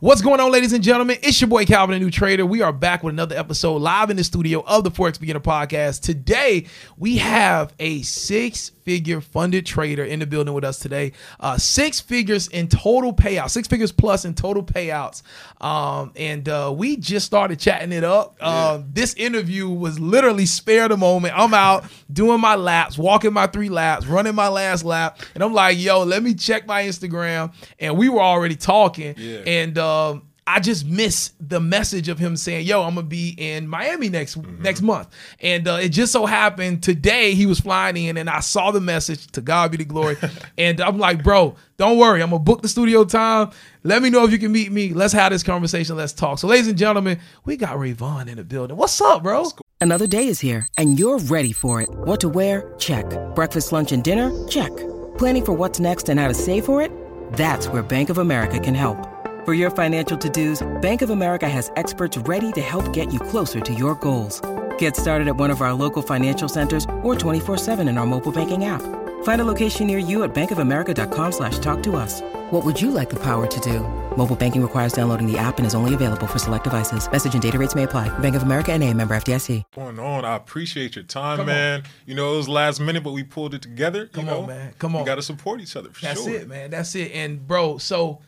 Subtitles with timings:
[0.00, 1.18] What's going on, ladies and gentlemen?
[1.22, 2.46] It's your boy Calvin, a new trader.
[2.46, 6.00] We are back with another episode live in the studio of the Forex Beginner Podcast.
[6.00, 6.64] Today,
[6.96, 11.12] we have a six figure funded trader in the building with us today.
[11.38, 15.22] Uh, six figures in total payouts, six figures plus in total payouts.
[15.60, 18.36] Um, and uh, we just started chatting it up.
[18.40, 21.34] Uh, this interview was literally spare the moment.
[21.36, 25.20] I'm out doing my laps, walking my three laps, running my last lap.
[25.34, 27.52] And I'm like, yo, let me check my Instagram.
[27.78, 29.14] And we were already talking.
[29.18, 29.40] Yeah.
[29.46, 33.68] And um, I just miss the message of him saying, "Yo, I'm gonna be in
[33.68, 35.08] Miami next next month,"
[35.40, 38.80] and uh, it just so happened today he was flying in, and I saw the
[38.80, 39.28] message.
[39.32, 40.16] To God be the glory,
[40.58, 43.50] and I'm like, "Bro, don't worry, I'm gonna book the studio time.
[43.84, 44.92] Let me know if you can meet me.
[44.92, 45.96] Let's have this conversation.
[45.96, 48.76] Let's talk." So, ladies and gentlemen, we got Ray Vaughn in the building.
[48.76, 49.46] What's up, bro?
[49.80, 51.88] Another day is here, and you're ready for it.
[51.90, 52.74] What to wear?
[52.78, 53.06] Check.
[53.36, 54.32] Breakfast, lunch, and dinner?
[54.48, 54.76] Check.
[55.16, 56.90] Planning for what's next and how to save for it?
[57.34, 59.19] That's where Bank of America can help.
[59.50, 63.58] For your financial to-dos, Bank of America has experts ready to help get you closer
[63.58, 64.40] to your goals.
[64.78, 68.66] Get started at one of our local financial centers or 24-7 in our mobile banking
[68.66, 68.80] app.
[69.24, 72.20] Find a location near you at bankofamerica.com slash talk to us.
[72.52, 73.80] What would you like the power to do?
[74.16, 77.10] Mobile banking requires downloading the app and is only available for select devices.
[77.10, 78.08] Message and data rates may apply.
[78.20, 79.64] Bank of America and a member FDIC.
[79.74, 80.24] going on.
[80.24, 81.54] I appreciate your time, Come on.
[81.54, 81.82] man.
[82.06, 84.06] You know, it was last minute, but we pulled it together.
[84.06, 84.40] Come you know?
[84.42, 84.74] on, man.
[84.78, 85.02] Come on.
[85.02, 86.34] We got to support each other for That's sure.
[86.36, 86.70] it, man.
[86.70, 87.10] That's it.
[87.12, 88.20] And bro, so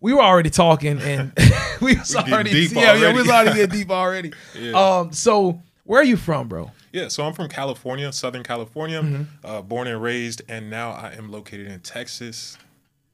[0.00, 1.32] we were already talking, and
[1.80, 3.18] we was getting already deep yeah, yeah, we already.
[3.18, 4.32] was already getting deep already.
[4.74, 6.70] Um, so where are you from, bro?
[6.92, 9.22] Yeah, so I'm from California, Southern California, Mm-hmm.
[9.46, 12.56] uh, born and raised, and now I am located in Texas.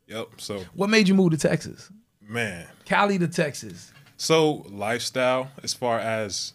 [0.06, 0.28] Yep.
[0.38, 1.90] So, What made you move to Texas?
[2.20, 3.92] man, Cali to Texas.
[4.16, 6.52] so lifestyle as far as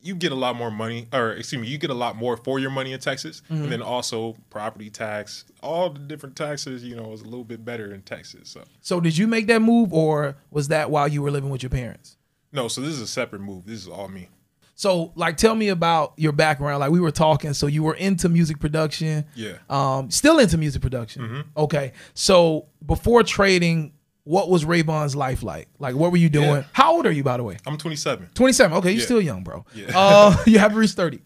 [0.00, 2.58] you get a lot more money, or excuse me, you get a lot more for
[2.58, 3.64] your money in Texas, Mm-hmm.
[3.64, 6.84] and then also property tax, all the different taxes.
[6.84, 8.50] You know, is a little bit better in Texas.
[8.50, 8.62] So.
[8.80, 11.70] So did you make that move, or was that while you were living with your
[11.70, 12.16] parents?
[12.52, 13.66] No, so this is a separate move.
[13.66, 14.28] This is all me.
[14.74, 16.78] So like, tell me about your background.
[16.78, 19.24] Like we were talking, so you were into music production.
[19.34, 19.54] Yeah.
[19.68, 21.44] Um, still into music production.
[21.56, 21.92] Okay.
[22.14, 23.92] So before trading,
[24.28, 25.68] what was Ray Vaughn's life like?
[25.78, 26.48] Like, what were you doing?
[26.48, 26.64] Yeah.
[26.74, 27.56] How old are you, by the way?
[27.66, 28.28] I'm 27.
[28.34, 28.76] 27.
[28.76, 29.04] Okay, you're Yeah.
[29.06, 29.64] still young, bro.
[29.74, 29.86] Yeah.
[29.94, 31.22] Uh, you haven't reached 30.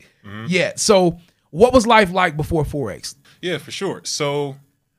[0.47, 0.75] Yeah.
[0.77, 1.19] So,
[1.51, 3.17] what was life like before Forex?
[3.41, 4.03] Yeah, for sure.
[4.05, 4.55] So,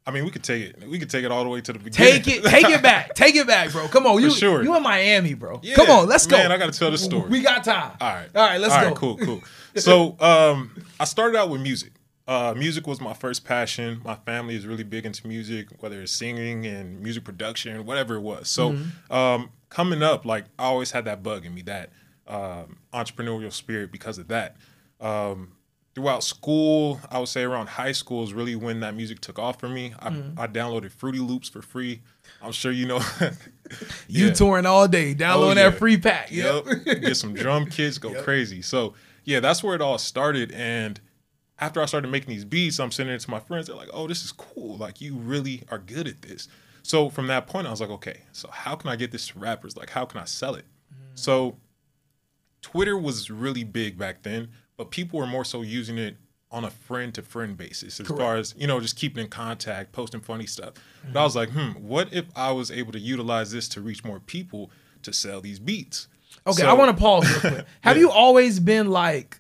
[0.06, 0.90] I mean, we could take it.
[0.90, 2.22] We could take it all the way to the beginning.
[2.22, 3.88] Take it, take it back, take it back, bro.
[3.88, 4.62] Come on, you sure.
[4.64, 5.62] you in Miami, bro.
[5.64, 6.36] Yeah, Come on, let's go.
[6.36, 7.30] Man, I got to tell the story.
[7.30, 7.96] We got time.
[8.02, 8.28] all right.
[8.36, 8.88] all right, let's All go.
[8.88, 9.42] right, cool, cool.
[9.78, 11.94] So, um, I started out with music.
[12.28, 14.00] Uh, music was my first passion.
[14.06, 18.22] My family is really big into music, whether it's singing and music production, whatever it
[18.22, 18.48] was.
[18.50, 19.14] So, Mm-hmm.
[19.14, 21.90] um, coming up, like I always had that bug in me, that
[22.28, 24.56] um, entrepreneurial spirit because of that.
[25.02, 25.54] Um,
[25.96, 29.60] throughout school, I would say around high school is really when that music took off
[29.60, 29.94] for me.
[30.00, 30.40] I, Mm-hmm.
[30.40, 32.02] I downloaded Fruity Loops for free.
[32.42, 33.02] I'm sure you know.
[34.08, 34.34] You Yeah.
[34.34, 35.70] touring all day, downloading Oh, yeah.
[35.72, 36.32] that free pack.
[36.32, 36.66] Yep.
[36.86, 37.02] Yep.
[37.02, 38.62] Get some drum kits, go crazy.
[38.62, 40.52] So yeah, that's where it all started.
[40.52, 41.00] And
[41.64, 43.68] after I started making these beats, I'm sending it to my friends.
[43.68, 44.78] They're like, "Oh, this is cool.
[44.78, 46.48] Like you really are good at this."
[46.84, 49.40] So from that point, I was like, "Okay, so how can I get this to
[49.40, 49.78] rappers?
[49.78, 50.66] Like, how can I sell it?"
[51.16, 51.58] So
[52.62, 56.18] Twitter was really big back then, but people were more so using it
[56.52, 59.92] on a friend to friend basis as far as, you know, just keeping in contact,
[59.92, 60.74] posting funny stuff.
[61.12, 64.04] But I was like, hmm, what if I was able to utilize this to reach
[64.04, 64.70] more people
[65.02, 66.08] to sell these beats?
[66.46, 67.66] Okay, So- I want to pause real quick.
[67.82, 69.40] Have you always been like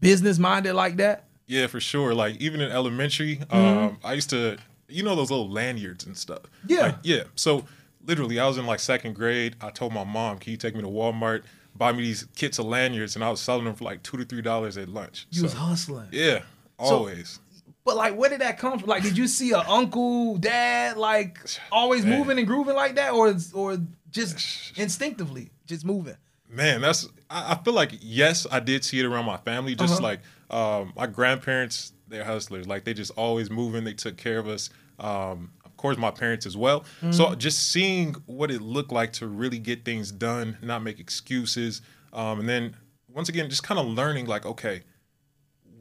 [0.00, 1.26] business minded like that?
[1.50, 2.14] Yeah, for sure.
[2.14, 3.56] Like even in elementary, Mm-hmm.
[3.56, 4.56] um, I used to,
[4.88, 6.42] you know, those little lanyards and stuff.
[6.66, 6.80] Yeah.
[6.82, 7.24] Like, yeah.
[7.34, 7.64] So
[8.06, 9.56] literally, I was in like second grade.
[9.60, 11.42] I told my mom, "Can you take me to Walmart,
[11.74, 14.24] buy me these kits of lanyards?" And I was selling them for like two to
[14.24, 15.26] three dollars at lunch.
[15.30, 16.08] You So, was hustling.
[16.12, 16.40] yeah,
[16.78, 17.40] always.
[17.84, 18.88] But like, where did that come from?
[18.88, 21.38] Like, did you see a uncle, dad, like
[21.72, 22.18] always Man.
[22.18, 23.78] moving and grooving like that, or or
[24.10, 24.38] just
[24.78, 26.16] instinctively just moving?
[26.48, 27.08] Man, that's.
[27.28, 29.74] I, I feel like yes, I did see it around my family.
[29.74, 30.02] Just Uh-huh.
[30.02, 32.66] like um, my grandparents, they're hustlers.
[32.66, 33.84] Like they just always moving.
[33.84, 34.70] They took care of us.
[34.98, 36.80] Um, of course, my parents as well.
[36.80, 37.12] Mm-hmm.
[37.12, 41.80] So just seeing what it looked like to really get things done, not make excuses,
[42.12, 42.76] um, and then
[43.08, 44.82] once again, just kind of learning like, okay,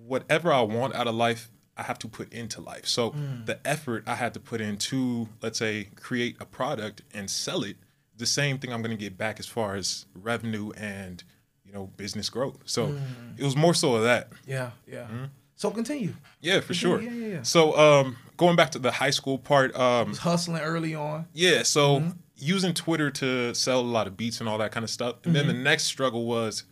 [0.05, 2.85] whatever I want out of life, I have to put into life.
[2.87, 3.45] So Mm.
[3.45, 7.77] the effort I had to put into, let's say, create a product and sell it,
[8.15, 11.23] the same thing I'm going to get back as far as revenue and
[11.69, 12.57] you know business growth.
[12.65, 12.99] So Mm.
[13.39, 14.31] it was more so of that.
[14.47, 15.07] Yeah, yeah.
[15.55, 16.13] So continue.
[16.41, 17.01] Yeah, for sure.
[17.01, 17.41] yeah, yeah, yeah.
[17.43, 21.25] So um, going back to the high school part, um, Was hustling early on.
[21.33, 22.09] yeah, so Mm-hmm.
[22.37, 25.15] using Twitter to sell a lot of beats and all that kind of stuff.
[25.25, 25.57] And then Mm-hmm.
[25.57, 26.63] the next struggle was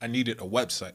[0.00, 0.92] I needed a website.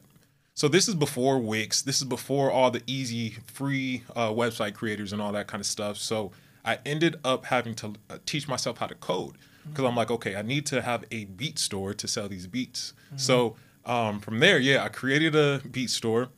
[0.54, 1.82] So this is before Wix.
[1.82, 5.66] This is before all the easy free uh, website creators and all that kind of
[5.66, 5.98] stuff.
[5.98, 6.32] So
[6.64, 9.34] I ended up having to uh, teach myself how to code.
[9.68, 12.94] because I'm like, okay, I need to have a beat store to sell these beats.
[13.16, 16.28] So um, from there, yeah, I created a beat store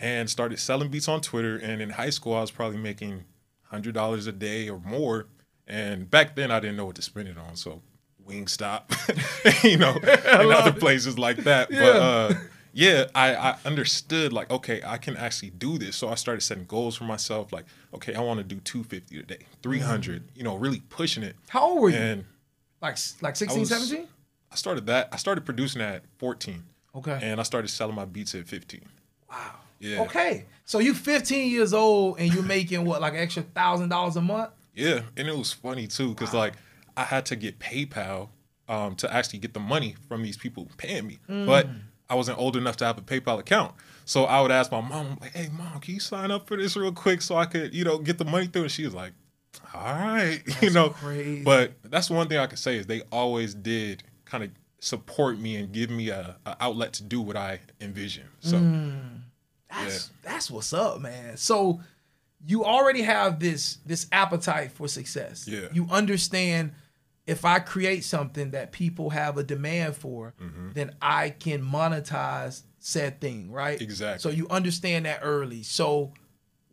[0.00, 1.56] and started selling beats on Twitter.
[1.56, 3.24] And in high school, I was probably making
[3.64, 5.26] hundred dollars a day or more.
[5.66, 7.82] And back then, I didn't know what to spend it on, so
[8.26, 11.68] Wingstop, you know, and other places like that.
[11.70, 12.34] But uh,
[12.72, 15.96] yeah, I, I understood like, okay, I can actually do this.
[15.96, 17.52] So I started setting goals for myself.
[17.52, 21.36] Like, okay, I want to do 250 a day, 300, you know, really pushing it.
[21.48, 21.96] How old were you?
[21.96, 22.24] And
[22.80, 24.08] like like 16, 17?
[24.50, 25.08] I started that.
[25.12, 26.62] I started producing at 14.
[26.96, 27.18] Okay.
[27.22, 28.80] And I started selling my beats at 15.
[29.30, 29.54] Wow.
[29.78, 30.00] Yeah.
[30.02, 30.46] Okay.
[30.64, 34.20] So you 15 years old and you're making what, like an extra thousand dollars a
[34.20, 34.50] month?
[34.74, 36.54] Yeah, and it was funny too because like
[36.96, 38.28] I had to get PayPal
[38.68, 41.66] um, to actually get the money from these people paying me, but
[42.08, 43.74] I wasn't old enough to have a PayPal account.
[44.04, 46.76] So I would ask my mom, like, "Hey, mom, can you sign up for this
[46.76, 49.12] real quick so I could, you know, get the money through?" And she was like,
[49.74, 51.42] "All right, you know." crazy.
[51.42, 55.56] But that's one thing I can say is they always did kind of support me
[55.56, 58.24] and give me a, a outlet to do what I envision.
[58.40, 58.58] So
[59.70, 61.36] That's that's what's up, man.
[61.36, 61.80] So
[62.46, 65.46] you already have this this appetite for success.
[65.48, 65.68] Yeah.
[65.72, 66.72] You understand
[67.26, 70.70] if I create something that people have a demand for, Mm-hmm.
[70.72, 73.78] then I can monetize said thing, right?
[73.80, 74.20] Exactly.
[74.22, 75.62] So you understand that early.
[75.62, 76.12] So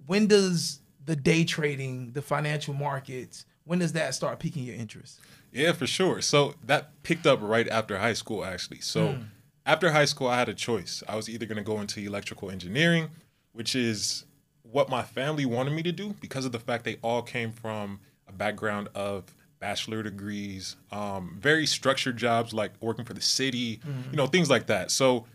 [0.06, 5.20] when does the day trading, the financial markets, when does that start piquing your interest?
[5.56, 6.22] Yeah, for sure.
[6.22, 8.82] So that picked up right after high school, actually.
[8.82, 9.20] So
[9.66, 11.02] after high school, I had a choice.
[11.08, 13.10] I was either going to go into electrical engineering,
[13.54, 14.26] which is
[14.64, 18.00] what my family wanted me to do because of the fact they all came from
[18.28, 19.24] a background of
[19.60, 23.80] bachelor degrees, um, very structured jobs like working for the city,
[24.12, 24.92] you know, things like that.
[24.92, 25.26] So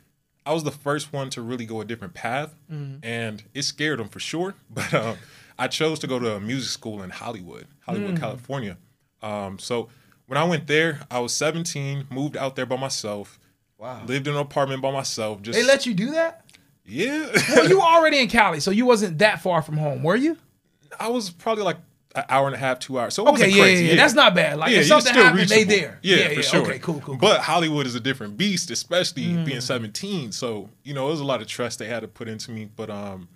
[0.44, 2.54] I was the first one to really go a different path,
[3.02, 4.54] and it scared them for sure.
[4.70, 5.16] But um,
[5.58, 8.76] I chose to go to a music school in Hollywood, Hollywood, California.
[9.22, 9.88] Um, so
[10.30, 13.40] when I went there, I was 17, moved out there by myself.
[13.78, 14.04] Wow.
[14.06, 15.42] Lived in an apartment by myself.
[15.42, 16.44] Just They let you do that?
[16.84, 17.28] yeah.
[17.56, 20.36] Well, you were already in Cali, so you wasn't that far from home, were you?
[21.00, 21.78] I was probably like
[22.14, 23.14] an hour and a half, two hours.
[23.14, 23.84] So Okay, yeah, crazy.
[23.86, 23.96] yeah, yeah.
[23.96, 24.56] That's not bad.
[24.58, 25.98] Like if something happened, they there.
[26.02, 26.40] Yeah, Yeah, for yeah.
[26.42, 26.62] sure.
[26.62, 27.16] Okay, cool, cool, cool.
[27.16, 29.44] But Hollywood is a different beast, especially Mm.
[29.44, 30.30] being 17.
[30.30, 32.68] So you know, it was a lot of trust they had to put into me.
[32.76, 33.28] But um,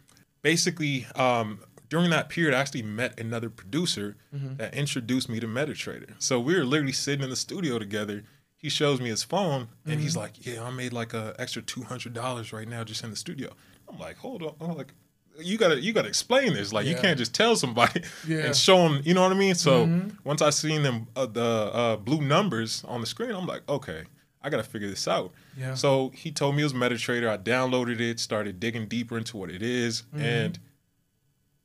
[0.43, 1.59] basically, um,
[1.89, 4.57] during that period, I actually met another producer Mm-hmm.
[4.57, 6.15] that introduced me to MetaTrader.
[6.19, 8.25] So we were literally sitting in the studio together.
[8.57, 10.21] He shows me his phone, and he's Mm-hmm.
[10.21, 13.17] like, "Yeah, I made like a extra two hundred dollars right now just in the
[13.17, 13.51] studio."
[13.89, 14.93] I'm like, "Hold on," I'm like.
[15.37, 16.73] You gotta, you gotta explain this.
[16.73, 18.37] Like, you can't just tell somebody Yeah.
[18.37, 18.47] Mm-hmm.
[18.47, 19.01] and show them.
[19.05, 19.57] You know what I mean?
[19.57, 19.91] So
[20.23, 24.05] once I seen them, uh, the uh, blue numbers on the screen, I'm like, okay,
[24.43, 25.33] I gotta figure this out.
[25.59, 25.75] Yeah.
[25.75, 27.29] So he told me it was MetaTrader.
[27.29, 30.25] I downloaded it, started digging deeper into what it is, Mm-hmm.
[30.25, 30.59] and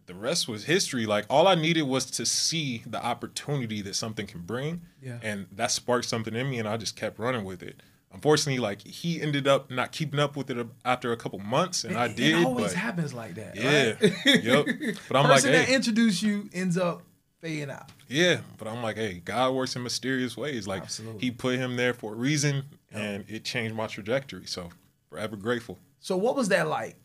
[0.09, 1.05] the rest was history.
[1.05, 5.19] Like all I needed was to see the opportunity that something can bring, Yeah.
[5.21, 7.81] and that sparked something in me, and I just kept running with it.
[8.11, 11.95] Unfortunately, like he ended up not keeping up with it after a couple months, and
[11.95, 12.39] I did.
[12.39, 13.55] It always but happens like that.
[13.55, 14.43] yeah, right?
[14.43, 14.65] yep.
[15.07, 17.03] But I'm like, Person that hey, introduced you ends up
[17.39, 17.91] fading out.
[18.07, 18.39] yeah.
[18.57, 20.67] But I'm like, hey, God works in mysterious ways.
[20.67, 21.21] Like Absolutely.
[21.21, 24.47] He put him there for a reason, and it changed my trajectory.
[24.47, 24.69] So
[25.11, 25.77] forever grateful.
[25.99, 26.95] So what was that like?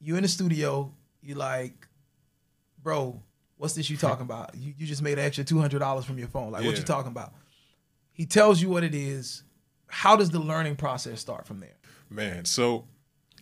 [0.00, 1.88] You in the studio, you like,
[2.84, 3.20] bro,
[3.56, 4.54] what's this you talking about?
[4.54, 6.52] You, you just made an extra two hundred dollars from your phone.
[6.52, 7.32] Like, what you talking about?
[8.12, 9.42] He tells you what it is.
[9.88, 11.76] How does the learning process start from there?
[12.10, 12.84] Man, so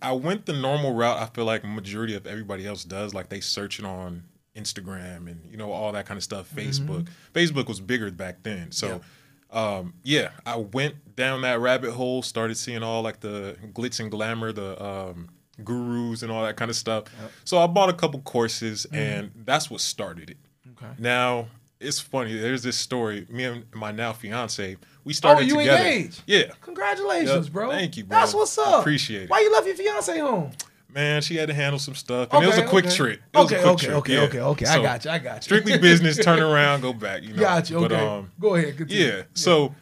[0.00, 1.18] I went the normal route.
[1.18, 3.12] I feel like majority of everybody else does.
[3.12, 4.24] Like they search it on
[4.56, 6.50] Instagram and you know all that kind of stuff.
[6.54, 7.08] Facebook.
[7.34, 8.72] Facebook was bigger back then.
[8.72, 9.02] So
[9.50, 12.22] um, yeah, I went down that rabbit hole.
[12.22, 15.28] Started seeing all like the glitz and glamour, the um,
[15.64, 17.04] gurus and all that kind of stuff.
[17.44, 20.36] So I bought a couple courses, and that's what started it.
[20.76, 20.92] Okay.
[20.98, 21.48] Now
[21.80, 22.36] it's funny.
[22.38, 23.26] There's this story.
[23.28, 25.84] Me and my now fiance, we started Oh, you together.
[25.84, 26.22] engaged?
[26.26, 26.52] Yeah.
[26.60, 27.52] Congratulations, Yep.
[27.52, 27.70] bro.
[27.70, 28.18] Thank you, bro.
[28.18, 28.80] That's what's up.
[28.80, 29.30] Appreciate it.
[29.30, 30.52] Why you left your fiance home?
[30.88, 32.94] Man, she had to handle some stuff, and it was a quick okay.
[32.94, 33.20] trip.
[33.32, 33.96] It Okay, okay, trip.
[33.98, 34.20] okay, yeah.
[34.22, 34.66] okay, okay.
[34.66, 35.10] I So, got you.
[35.10, 35.42] I got you.
[35.42, 36.18] Strictly business.
[36.22, 37.22] Turn around, go back.
[37.22, 37.40] You know.
[37.40, 37.80] Got you.
[37.80, 38.06] But, Okay.
[38.06, 38.76] um, Go ahead.
[38.76, 39.06] Continue.
[39.06, 39.22] yeah.
[39.34, 39.74] So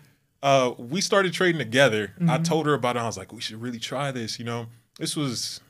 [0.43, 2.13] uh, we started trading together.
[2.21, 2.43] I Mm-hmm.
[2.45, 3.01] told her about it.
[3.01, 4.39] I was like, we should really try this.
[4.39, 4.67] You know,
[5.01, 5.61] this was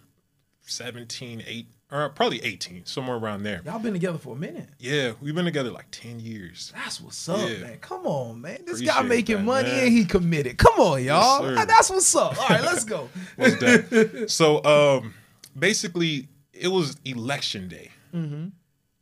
[0.62, 3.62] 17, 8, or probably 18, somewhere around there.
[3.64, 4.68] Y'all been together for a minute.
[4.78, 6.72] Yeah, we've been together like 10 years.
[6.76, 7.58] That's what's up, Yeah.
[7.58, 7.78] man.
[7.80, 8.58] Come on, man.
[8.66, 9.84] This Appreciate guy making that, money man.
[9.84, 10.58] and he committed.
[10.58, 11.40] Come on, y'all.
[11.42, 11.64] sir.
[11.66, 12.38] That's what's up.
[12.40, 13.08] All right, let's go.
[14.28, 15.14] so um,
[15.58, 18.48] basically, it was election day, Mm-hmm.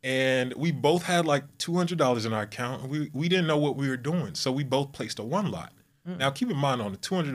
[0.03, 2.87] and we both had like two hundred dollars in our account.
[2.87, 5.73] We we didn't know what we were doing, so we both placed a one lot.
[6.07, 6.17] Mm.
[6.19, 7.33] Now, keep in mind on the two hundred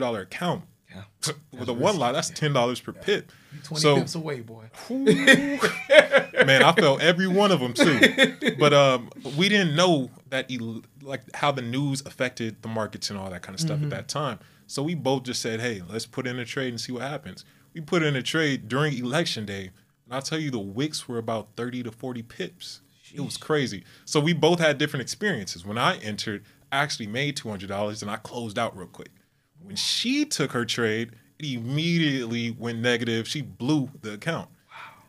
[0.95, 3.31] dollar account, With a one lot, that's ten dollars per pip.
[3.63, 4.65] Twenty So pips away, boy.
[4.89, 8.55] man, I felt every one of them too.
[8.59, 13.19] But um, we didn't know that el- like how the news affected the markets and
[13.19, 13.85] all that kind of stuff Mm-hmm.
[13.85, 14.39] at that time.
[14.67, 17.45] So we both just said, "Hey, let's put in a trade and see what happens."
[17.73, 19.71] We put in a trade during election day,
[20.05, 22.81] and I'll tell you, the wicks were about thirty to forty pips.
[23.13, 23.83] It was crazy.
[24.05, 25.65] So we both had different experiences.
[25.65, 29.09] When I entered, I actually made two hundred dollars, and I closed out real quick.
[29.65, 33.27] When she took her trade, it immediately went negative.
[33.27, 34.49] She blew the account.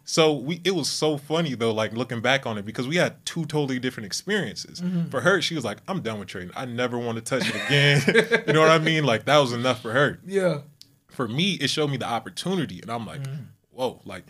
[0.09, 3.25] So we it was so funny though, like looking back on it, because we had
[3.27, 4.81] two totally different experiences.
[4.81, 5.09] Mm-hmm.
[5.09, 6.53] For her, she was like, I'm done with trading.
[6.57, 8.45] I never want to touch it again.
[8.47, 9.05] you know what I mean?
[9.05, 10.21] Like that was enough for her.
[10.25, 10.61] Yeah.
[11.09, 12.81] For me, it showed me the opportunity.
[12.81, 13.43] And I'm like, mm-hmm.
[13.73, 14.25] whoa, like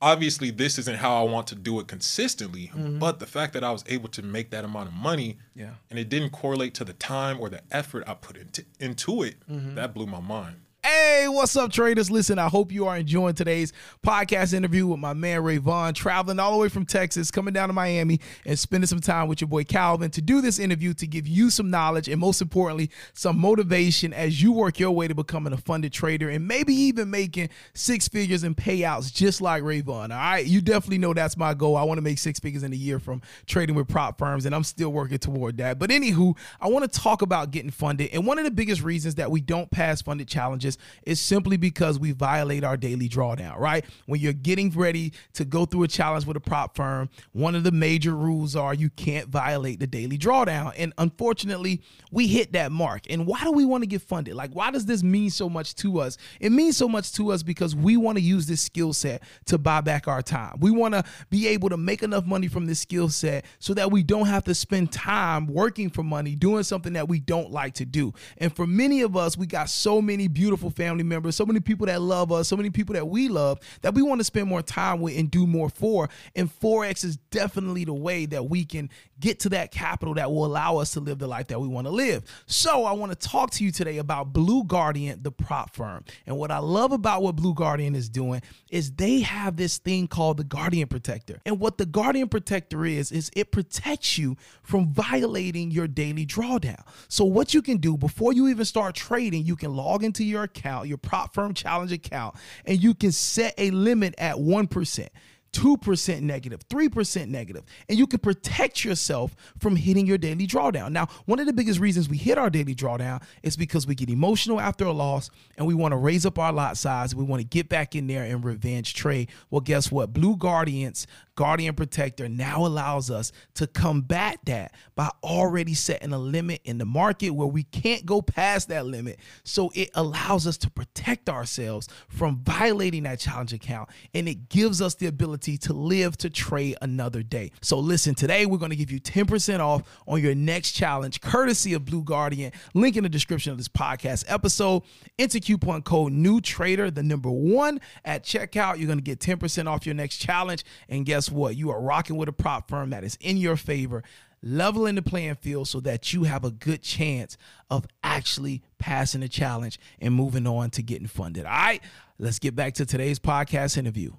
[0.00, 2.70] obviously this isn't how I want to do it consistently.
[2.74, 2.98] Mm-hmm.
[2.98, 5.70] But the fact that I was able to make that amount of money Yeah.
[5.90, 9.36] and it didn't correlate to the time or the effort I put into into it,
[9.50, 9.74] mm-hmm.
[9.74, 10.56] that blew my mind.
[10.88, 12.10] Hey, what's up, traders?
[12.10, 16.40] Listen, I hope you are enjoying today's podcast interview with my man Ray Vaughn, traveling
[16.40, 19.48] all the way from Texas, coming down to Miami, and spending some time with your
[19.48, 23.38] boy Calvin to do this interview to give you some knowledge and, most importantly, some
[23.38, 27.50] motivation as you work your way to becoming a funded trader and maybe even making
[27.74, 30.10] six figures in payouts just like Ray Vaughn.
[30.10, 31.76] All right, you definitely know that's my goal.
[31.76, 34.54] I want to make six figures in a year from trading with prop firms, and
[34.54, 35.78] I'm still working toward that.
[35.78, 39.16] But anywho, I want to talk about getting funded, and one of the biggest reasons
[39.16, 43.84] that we don't pass funded challenges is simply because we violate our daily drawdown, right?
[44.06, 47.64] When you're getting ready to go through a challenge with a prop firm, one of
[47.64, 50.72] the major rules are you can't violate the daily drawdown.
[50.76, 53.02] And unfortunately, we hit that mark.
[53.10, 54.34] And why do we want to get funded?
[54.34, 56.16] Like, why does this mean so much to us?
[56.40, 59.58] It means so much to us because we want to use this skill set to
[59.58, 60.58] buy back our time.
[60.60, 63.90] We want to be able to make enough money from this skill set so that
[63.90, 67.74] we don't have to spend time working for money doing something that we don't like
[67.74, 68.12] to do.
[68.38, 71.86] And for many of us, we got so many beautiful family members, so many people
[71.86, 74.62] that love us, so many people that we love that we want to spend more
[74.62, 76.08] time with and do more for.
[76.34, 80.44] And Forex is definitely the way that we can get to that capital that will
[80.44, 82.22] allow us to live the life that we want to live.
[82.46, 86.04] So I want to talk to you today about Blue Guardian, the prop firm.
[86.26, 90.06] And what I love about what Blue Guardian is doing is they have this thing
[90.06, 91.40] called the Guardian Protector.
[91.44, 96.82] And what the Guardian Protector is, is it protects you from violating your daily drawdown.
[97.08, 100.46] So what you can do before you even start trading, you can log into your
[100.56, 105.08] account, your prop firm challenge account, and you can set a limit at 1%.
[105.52, 110.92] 2% negative, 3% negative, and you can protect yourself from hitting your daily drawdown.
[110.92, 114.10] Now, one of the biggest reasons we hit our daily drawdown is because we get
[114.10, 117.14] emotional after a loss and we want to raise up our lot size.
[117.14, 119.30] We want to get back in there and revenge trade.
[119.50, 120.12] Well, guess what?
[120.12, 121.06] Blue Guardians,
[121.38, 126.84] Guardian Protector now allows us to combat that by already setting a limit in the
[126.84, 129.20] market where we can't go past that limit.
[129.44, 134.82] So it allows us to protect ourselves from violating that challenge account and it gives
[134.82, 137.52] us the ability to live to trade another day.
[137.62, 141.72] So listen, today we're going to give you 10% off on your next challenge courtesy
[141.72, 142.50] of Blue Guardian.
[142.74, 144.82] Link in the description of this podcast episode.
[145.20, 148.78] Enter coupon code new trader, the number 1 at checkout.
[148.78, 151.56] You're going to get 10% off your next challenge and guess what?
[151.56, 154.02] You are rocking with a prop firm that is in your favor
[154.40, 157.36] leveling the playing field so that you have a good chance
[157.70, 161.44] of actually passing the challenge and moving on to getting funded.
[161.44, 161.82] All right,
[162.20, 164.12] let's get back to today's podcast interview.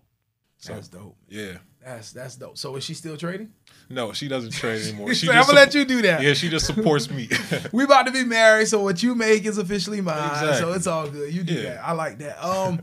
[0.68, 1.16] That's dope.
[1.30, 1.60] Yeah.
[1.82, 2.58] That's that's dope.
[2.58, 3.54] So is she still trading?
[3.90, 5.14] No, she doesn't trade anymore.
[5.14, 6.22] She I'm gonna let you do that.
[6.22, 7.30] Yeah, she just supports me.
[7.72, 10.56] We about to be married, so what you make is officially mine.
[10.56, 11.34] So it's all good.
[11.34, 11.62] You do Yeah.
[11.76, 11.88] that.
[11.88, 12.44] I like that.
[12.46, 12.82] Um,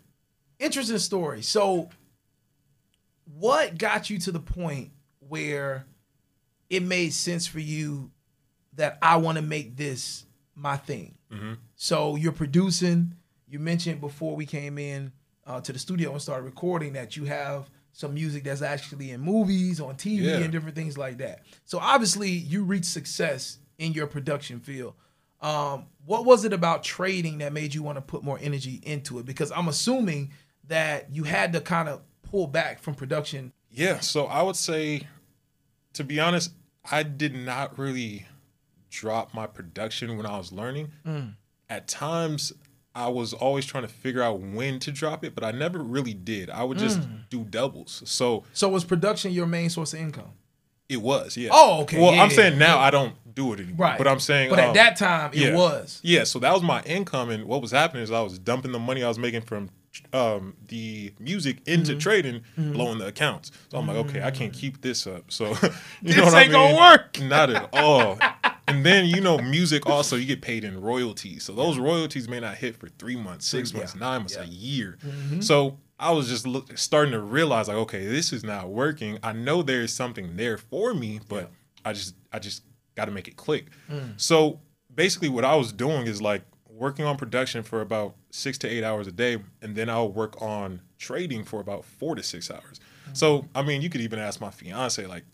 [0.60, 1.42] interesting story.
[1.42, 1.88] So,
[3.38, 4.90] what got you to the point
[5.20, 5.86] where
[6.70, 8.10] it made sense for you
[8.74, 11.16] that I want to make this my thing?
[11.32, 11.54] Mm-hmm.
[11.76, 13.14] So you're producing.
[13.48, 15.12] You mentioned before we came in
[15.46, 19.20] uh, to the studio and started recording that you have some music that's actually in
[19.20, 20.36] movies, on TV, Yeah.
[20.36, 21.40] and different things like that.
[21.64, 24.94] So obviously, you reached success in your production field.
[25.40, 29.18] Um, what was it about trading that made you want to put more energy into
[29.18, 29.24] it?
[29.26, 30.32] Because I'm assuming
[30.66, 33.52] that you had to kind of pull back from production.
[33.70, 35.06] Yeah, so I would say,
[35.94, 36.52] to be honest,
[36.90, 38.26] I did not really
[38.90, 40.92] drop my production when I was learning.
[41.68, 42.52] At times,
[42.94, 46.14] I was always trying to figure out when to drop it, but I never really
[46.14, 46.50] did.
[46.50, 48.02] I would just do doubles.
[48.06, 50.32] So So was production your main source of income?
[50.88, 51.50] it was, yeah.
[51.52, 52.66] Oh, okay, Well, yeah, I'm yeah, saying yeah.
[52.66, 53.88] now I don't do it anymore.
[53.88, 53.98] Right.
[53.98, 56.00] But I'm saying, But at um, that time, it was.
[56.02, 58.78] Yeah, so that was my income, and what was happening is I was dumping the
[58.78, 59.68] money I was making from
[60.12, 61.98] um, the music into Mm-hmm.
[61.98, 63.50] trading, blowing the accounts.
[63.70, 65.30] So I'm like, okay, I can't keep this up.
[65.30, 65.68] So you
[66.02, 67.20] This know what I ain't gonna work.
[67.20, 68.18] Not at all.
[68.68, 71.44] and then you know, music also you get paid in royalties.
[71.44, 73.78] So those royalties may not hit for three months, six Yeah.
[73.78, 74.42] months, nine months, Yeah.
[74.42, 74.98] a year.
[75.04, 75.42] Mhm.
[75.42, 79.18] So I was just look, starting to realize like, okay, this is not working.
[79.22, 81.50] I know there is something there for me, but
[81.84, 82.62] I just I just
[82.94, 83.66] got to make it click.
[83.90, 84.20] Mm.
[84.20, 84.60] So
[84.94, 86.42] basically, what I was doing is like
[86.78, 90.40] working on production for about six to eight hours a day, and then I'll work
[90.40, 92.80] on trading for about four to six hours.
[93.10, 93.16] Mm.
[93.16, 95.24] So I mean, you could even ask my fiance like.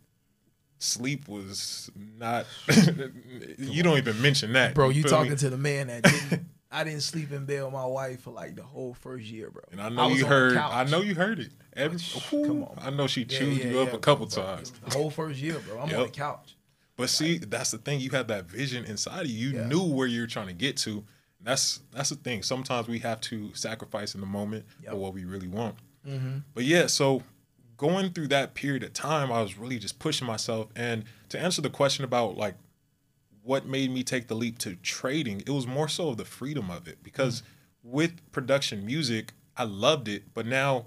[0.78, 2.44] Sleep was not.
[3.58, 5.16] you don't even mention that, Bro, you feel me?
[5.18, 6.46] talking to the man that didn't.
[6.70, 9.62] I didn't sleep in bed with my wife for like the whole first year, bro.
[9.70, 10.56] And I know was you heard.
[10.56, 11.52] I know you heard it.
[11.74, 11.98] Every,
[12.30, 12.76] Come on.
[12.82, 14.42] I know she chewed yeah, you up yeah, a couple bro.
[14.44, 14.72] times.
[14.84, 15.76] The whole first year, bro.
[15.76, 16.06] I'm on Yep.
[16.06, 16.56] the couch.
[16.96, 18.00] But see, that's the thing.
[18.00, 19.50] You had that vision inside of you.
[19.50, 19.68] You Yeah.
[19.68, 21.04] knew where you're trying to get to.
[21.44, 22.42] That's that's the thing.
[22.42, 24.92] Sometimes we have to sacrifice in the moment Yep.
[24.92, 25.76] for what we really want.
[26.06, 26.38] Mm-hmm.
[26.54, 27.22] But yeah, so
[27.76, 30.68] going through that period of time, I was really just pushing myself.
[30.74, 32.54] And to answer the question about like
[33.42, 36.70] what made me take the leap to trading, it was more so of the freedom
[36.70, 37.02] of it.
[37.02, 37.42] Because
[37.82, 40.86] with production music, I loved it, but now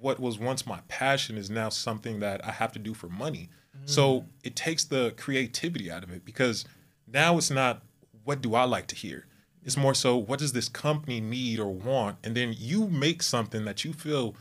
[0.00, 3.48] what was once my passion is now something that I have to do for money.
[3.84, 6.64] So it takes the creativity out of it because
[7.06, 7.82] now it's not
[8.24, 9.26] what do I like to hear?
[9.64, 12.18] It's more so what does this company need or want?
[12.24, 14.34] And then you make something that you feel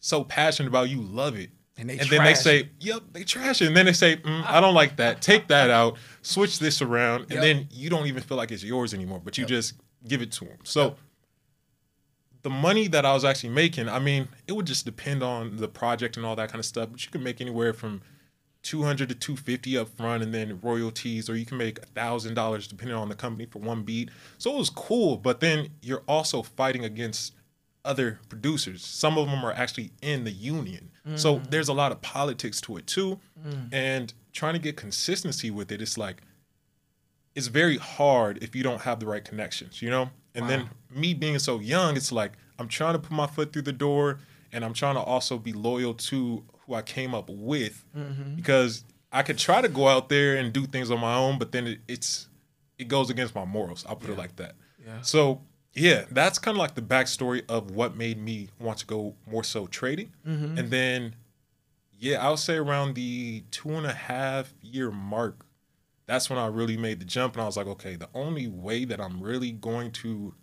[0.00, 1.50] so passionate about, you love it.
[1.78, 4.44] And they and then they say, "Yep, they trash it." And then they say, mm,
[4.46, 5.22] "I don't like that.
[5.22, 5.96] Take that out.
[6.20, 7.40] Switch this around." And Yep.
[7.42, 9.48] then you don't even feel like it's yours anymore, but you Yep.
[9.48, 9.74] just
[10.06, 10.58] give it to them.
[10.64, 10.96] So
[12.42, 15.68] the money that I was actually making, I mean, it would just depend on the
[15.68, 16.90] project and all that kind of stuff.
[16.90, 18.02] But you can make anywhere from
[18.62, 22.34] two hundred to two fifty up front, and then royalties, or you can make thousand
[22.34, 24.10] dollars depending on the company for one beat.
[24.38, 27.34] So it was cool, but then you're also fighting against
[27.84, 28.84] other producers.
[28.84, 31.50] Some of them are actually in the union, so mm.
[31.50, 33.18] there's a lot of politics to it too.
[33.46, 33.68] Mm.
[33.72, 36.22] And trying to get consistency with it, it's like
[37.34, 40.10] it's very hard if you don't have the right connections, you know?
[40.34, 43.62] And then me being so young, it's like I'm trying to put my foot through
[43.62, 44.18] the door
[44.50, 47.84] and I'm trying to also be loyal to who I came up with
[48.36, 51.52] because I could try to go out there and do things on my own, but
[51.52, 52.28] then it, it's
[52.78, 53.84] it goes against my morals.
[53.88, 54.54] I'll put it like that.
[54.84, 55.00] Yeah.
[55.02, 55.42] So
[55.74, 59.44] yeah, that's kind of like the backstory of what made me want to go more
[59.44, 60.12] so trading.
[60.26, 60.58] Mm-hmm.
[60.58, 61.16] And then
[61.98, 65.46] yeah, I'll say around the two and a half year mark,
[66.06, 67.34] that's when I really made the jump.
[67.34, 70.34] And I was like, okay, the only way that I'm really going to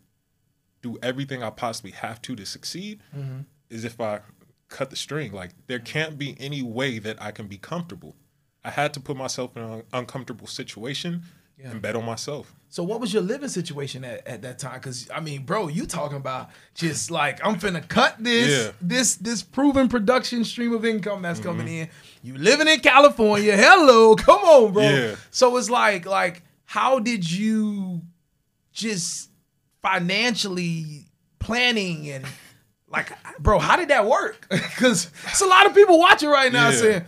[0.81, 3.39] do everything I possibly have to to succeed Mm-hmm.
[3.69, 4.21] is if I
[4.69, 5.31] cut the string.
[5.33, 8.15] Like, there can't be any way that I can be comfortable.
[8.63, 11.23] I had to put myself in an uncomfortable situation
[11.57, 11.71] Yeah.
[11.71, 12.53] and bet on myself.
[12.69, 14.75] So what was your living situation at, at that time?
[14.75, 18.67] Because I mean, bro, you talking about just like I'm finna cut this Yeah.
[18.71, 18.87] Mm-hmm.
[18.87, 21.89] this this proven production stream of income that's coming in.
[22.21, 23.57] You living in California?
[23.57, 24.83] Hello, come on, bro.
[24.83, 25.15] Yeah.
[25.31, 28.01] So it's like like how did you
[28.71, 29.29] just
[29.81, 31.05] financially
[31.39, 32.25] planning and
[32.91, 34.47] like, bro, how did that work?
[34.49, 36.75] Because it's a lot of people watching right now Yeah.
[36.75, 37.05] saying.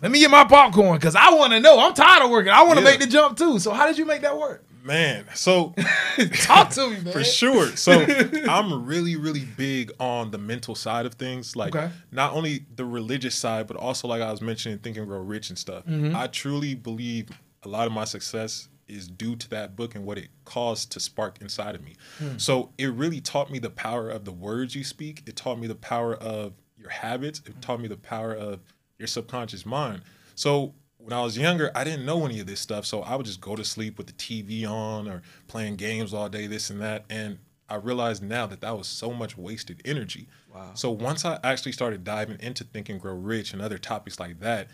[0.00, 1.80] Let me get my popcorn because I want to know.
[1.80, 2.52] I'm tired of working.
[2.52, 2.90] I want to Yeah.
[2.92, 3.58] make the jump too.
[3.58, 4.64] So how did you make that work?
[4.84, 5.74] Man, so
[6.42, 7.12] Talk to me, man.
[7.12, 7.66] for sure.
[7.76, 7.92] So
[8.48, 11.56] I'm really, really big on the mental side of things.
[11.56, 11.90] Like Okay.
[12.12, 15.48] not only the religious side, but also like I was mentioning, Think and Grow Rich
[15.50, 15.84] and stuff.
[15.84, 16.14] Mm-hmm.
[16.16, 17.28] I truly believe
[17.64, 21.00] a lot of my success is due to that book and what it caused to
[21.00, 21.94] spark inside of me.
[22.18, 22.38] Hmm.
[22.38, 25.22] So it really taught me the power of the words you speak.
[25.26, 27.42] It taught me the power of your habits.
[27.46, 28.60] It taught me the power of
[28.98, 30.02] your subconscious mind.
[30.34, 32.84] So when I was younger, I didn't know any of this stuff.
[32.84, 36.28] So I would just go to sleep with the TV on or playing games all
[36.28, 37.04] day, this and that.
[37.08, 40.28] And I realized now that that was so much wasted energy.
[40.54, 40.70] Wow.
[40.74, 44.40] So once I actually started diving into Think and Grow Rich and other topics like
[44.40, 44.68] that,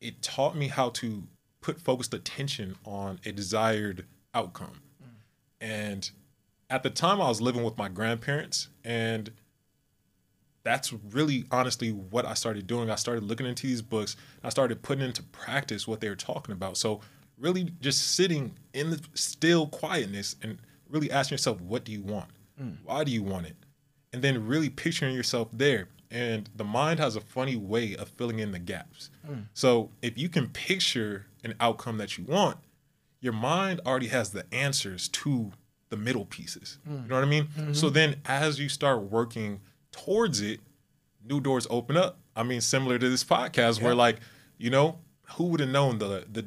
[0.00, 1.24] it taught me how to
[1.60, 4.80] put focused attention on a desired outcome.
[5.60, 6.10] And
[6.70, 9.30] at the time, I was living with my grandparents, and
[10.62, 12.90] that's really honestly what I started doing.
[12.90, 14.16] I started looking into these books.
[14.42, 16.76] I started putting into practice what they were talking about.
[16.76, 17.00] So
[17.38, 22.28] really, just sitting in the still quietness and really asking yourself, what do you want?
[22.60, 22.76] Mm.
[22.84, 23.56] Why do you want it?
[24.12, 25.88] And then really picturing yourself there.
[26.10, 29.10] And the mind has a funny way of filling in the gaps.
[29.28, 29.44] Mm.
[29.54, 32.58] So if you can picture an outcome that you want,
[33.20, 35.52] your mind already has the answers to
[35.88, 36.78] the middle pieces.
[36.86, 37.74] You know what I mean?
[37.74, 39.60] So then as you start working
[39.92, 40.60] towards it,
[41.24, 42.18] new doors open up.
[42.36, 44.18] I mean, similar to this podcast where like,
[44.58, 44.98] you know,
[45.34, 46.46] who would have known the the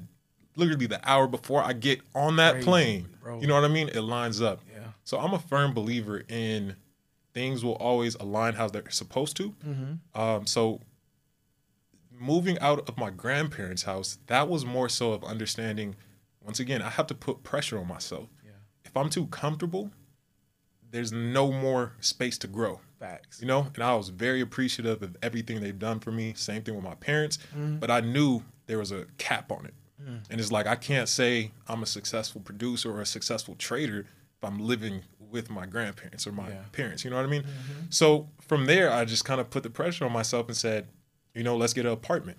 [0.56, 3.10] literally the hour before I get on that Crazy, plane.
[3.22, 3.40] bro.
[3.40, 3.90] You know what I mean?
[3.90, 4.62] It lines up.
[4.72, 4.80] Yeah.
[5.04, 6.76] So I'm a firm believer in
[7.34, 9.56] things will always align how they're supposed to.
[9.68, 10.20] Mm-hmm.
[10.22, 10.80] Um, so
[12.20, 15.96] moving out of my grandparents' house, that was more so of understanding
[16.44, 18.28] once again, I have to put pressure on myself.
[18.84, 19.92] If I'm too comfortable,
[20.92, 22.82] there's no more space to grow.
[23.00, 23.40] Facts.
[23.42, 26.34] You know, and I was very appreciative of everything they've done for me.
[26.36, 27.78] Same thing with my parents, Mm-hmm.
[27.78, 29.74] but I knew there was a cap on it.
[30.02, 30.20] Mm.
[30.30, 34.44] And it's like I can't say I'm a successful producer or a successful trader if
[34.44, 36.56] I'm living with my grandparents or my Yeah.
[36.56, 36.72] Mm-hmm.
[36.72, 37.04] parents.
[37.04, 37.46] You know what I mean?
[37.90, 40.88] So from there, I just kind of put the pressure on myself and said,
[41.34, 42.38] you know, let's get an apartment.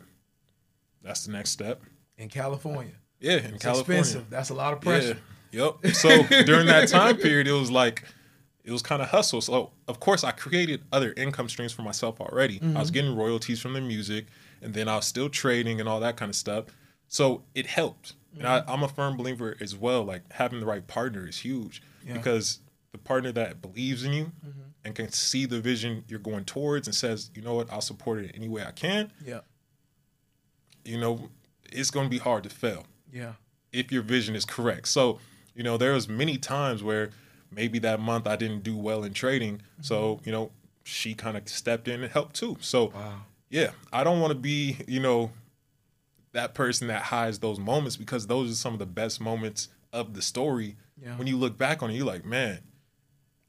[1.02, 1.82] That's the next step.
[2.16, 2.92] In California.
[3.20, 4.00] Yeah, in It's California.
[4.00, 4.30] expensive.
[4.30, 5.18] That's a lot of pressure.
[5.50, 5.70] Yeah.
[5.82, 5.94] Yep.
[5.94, 8.04] So during that time period, it was like
[8.64, 9.40] it was kind of hustle.
[9.40, 12.56] So of course, I created other income streams for myself already.
[12.56, 12.78] I Mm-hmm.
[12.78, 14.26] was getting royalties from the music,
[14.62, 16.64] and then I was still trading and all that kind of stuff.
[17.08, 18.14] So it helped.
[18.36, 18.70] And I, Mm-hmm.
[18.70, 20.02] I'm a firm believer as well.
[20.02, 22.14] Like having the right partner is huge Yeah.
[22.14, 22.58] because
[22.92, 24.60] the partner that believes in you Mm-hmm.
[24.84, 28.18] And can see the vision you're going towards and says, you know what, I'll support
[28.20, 29.10] it any way I can.
[29.24, 29.40] Yeah.
[30.84, 31.30] You know,
[31.72, 33.32] it's going to be hard to fail Yeah.
[33.72, 34.88] if your vision is correct.
[34.88, 35.18] So,
[35.54, 37.10] you know, there was many times where
[37.50, 39.56] maybe that month I didn't do well in trading.
[39.58, 39.82] Mm-hmm.
[39.82, 40.50] So, you know,
[40.84, 42.56] she kind of stepped in and helped too.
[42.60, 43.22] So, Wow.
[43.48, 45.30] yeah, I don't want to be, you know,
[46.32, 50.14] that person that hides those moments because those are some of the best moments of
[50.14, 50.76] the story.
[51.00, 51.16] Yeah.
[51.16, 52.58] When you look back on it, you're like, man,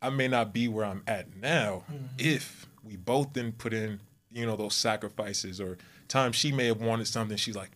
[0.02, 2.06] I may not be where I'm at now Mm-hmm.
[2.18, 4.00] if we both didn't put in,
[4.32, 5.78] you know, those sacrifices or
[6.08, 7.38] times she may have wanted something.
[7.38, 7.72] She's like,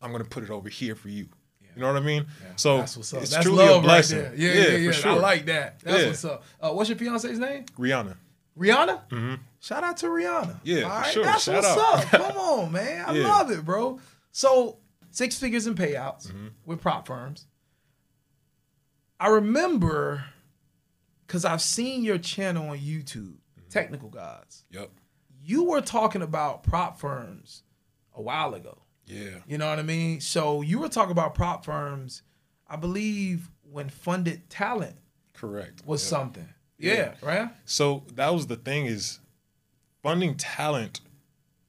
[0.00, 1.28] I'm gonna put it over here for you.
[1.74, 2.26] You know what I mean?
[2.56, 3.22] So That's what's up.
[3.22, 4.18] it's That's truly love a blessing.
[4.18, 4.54] right there.
[4.54, 4.86] Yeah, yeah, yeah.
[4.88, 5.10] for sure.
[5.12, 5.80] I like that.
[5.80, 6.06] That's Yeah.
[6.08, 6.44] what's up.
[6.60, 7.64] Uh, what's your fiance's name?
[7.78, 8.16] Rihanna.
[8.58, 9.38] Rihanna.
[9.60, 10.46] Shout out to Rihanna.
[10.48, 10.58] Mm-hmm.
[10.64, 11.24] Yeah, All for sure.
[11.24, 11.94] that's Shout what's out.
[12.14, 12.20] up.
[12.32, 13.04] Come on, man.
[13.08, 13.26] I Yeah.
[13.26, 14.00] love it, bro.
[14.32, 14.76] So
[15.10, 16.48] six figures in payouts Mm-hmm.
[16.66, 17.46] with prop firms.
[19.20, 20.24] I remember
[21.32, 23.68] because I've seen your channel on YouTube, Mm-hmm.
[23.70, 24.66] Technical Gods.
[24.70, 24.90] Yep.
[25.42, 27.62] You were talking about prop firms
[28.14, 28.82] a while ago.
[29.06, 29.38] Yeah.
[29.46, 30.20] You know what I mean?
[30.20, 32.20] So you were talking about prop firms,
[32.68, 34.96] I believe, when Funding Talent
[35.32, 35.82] Correct.
[35.86, 36.10] was Yep.
[36.10, 36.48] something.
[36.78, 37.48] Yeah, right?
[37.64, 39.20] So that was the thing is
[40.02, 41.00] Funding Talent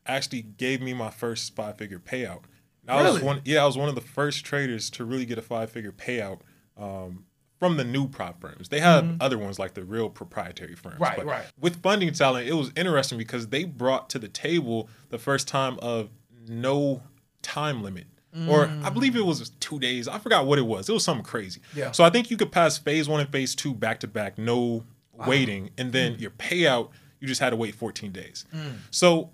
[0.06, 2.42] actually gave me my first five figure payout.
[2.86, 3.26] I was Really?
[3.26, 5.94] one yeah, I was one of the first traders to really get a five figure
[5.94, 6.42] payout
[6.76, 7.26] um,
[7.64, 8.68] from the new prop firms.
[8.68, 10.96] They have other ones like the real proprietary firms.
[10.96, 11.04] Mm-hmm.
[11.04, 11.46] Right, but right.
[11.62, 15.80] With Funding Talent, it was interesting because they brought to the table the first time
[15.82, 16.10] of
[16.46, 17.04] no
[17.42, 18.08] time limit.
[18.50, 20.08] Or I believe it was two days.
[20.10, 20.90] I forgot what it was.
[20.90, 21.62] It was something crazy.
[21.74, 21.92] Yeah.
[21.92, 24.84] So I think you could pass phase one and phase two back to back, no
[25.14, 25.94] waiting, and Mm.
[25.94, 26.90] then your payout
[27.22, 28.44] you just had to wait 14 days.
[28.92, 29.30] So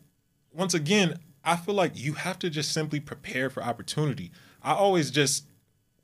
[0.53, 4.31] once again, I feel like you have to just simply prepare for opportunity.
[4.61, 5.45] I always just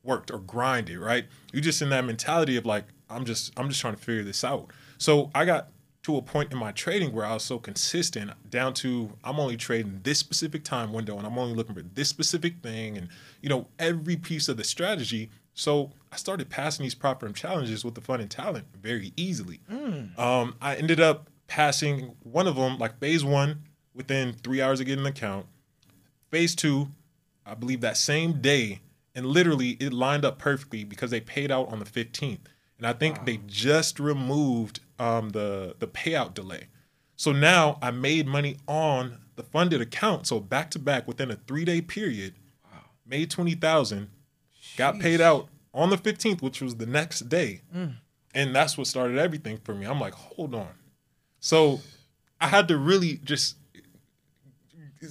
[0.05, 1.25] worked or grinded, right?
[1.51, 4.43] You're just in that mentality of like, I'm just I'm just trying to figure this
[4.43, 4.71] out.
[4.97, 5.69] So I got
[6.03, 9.57] to a point in my trading where I was so consistent down to I'm only
[9.57, 13.09] trading this specific time window and I'm only looking for this specific thing and
[13.41, 15.31] you know every piece of the strategy.
[15.53, 19.61] So I started passing these prop firm challenges with the Funding Talent very easily.
[20.17, 23.59] Um, I ended up passing one of them like phase one
[23.93, 25.45] within three hours of getting an account.
[26.29, 26.89] Phase two,
[27.45, 28.81] I believe that same day,
[29.15, 32.39] and literally it lined up perfectly because they paid out on the 15th.
[32.77, 36.67] And I think they just removed um, the the payout delay.
[37.15, 40.27] So now I made money on the funded account.
[40.27, 42.35] So back to back within a three day period,
[43.05, 44.09] made twenty thousand,
[44.75, 47.61] got paid out on the 15th, which was the next day.
[48.33, 49.85] And that's what started everything for me.
[49.85, 50.69] I'm like, hold on.
[51.39, 51.81] So
[52.39, 53.55] I had to really just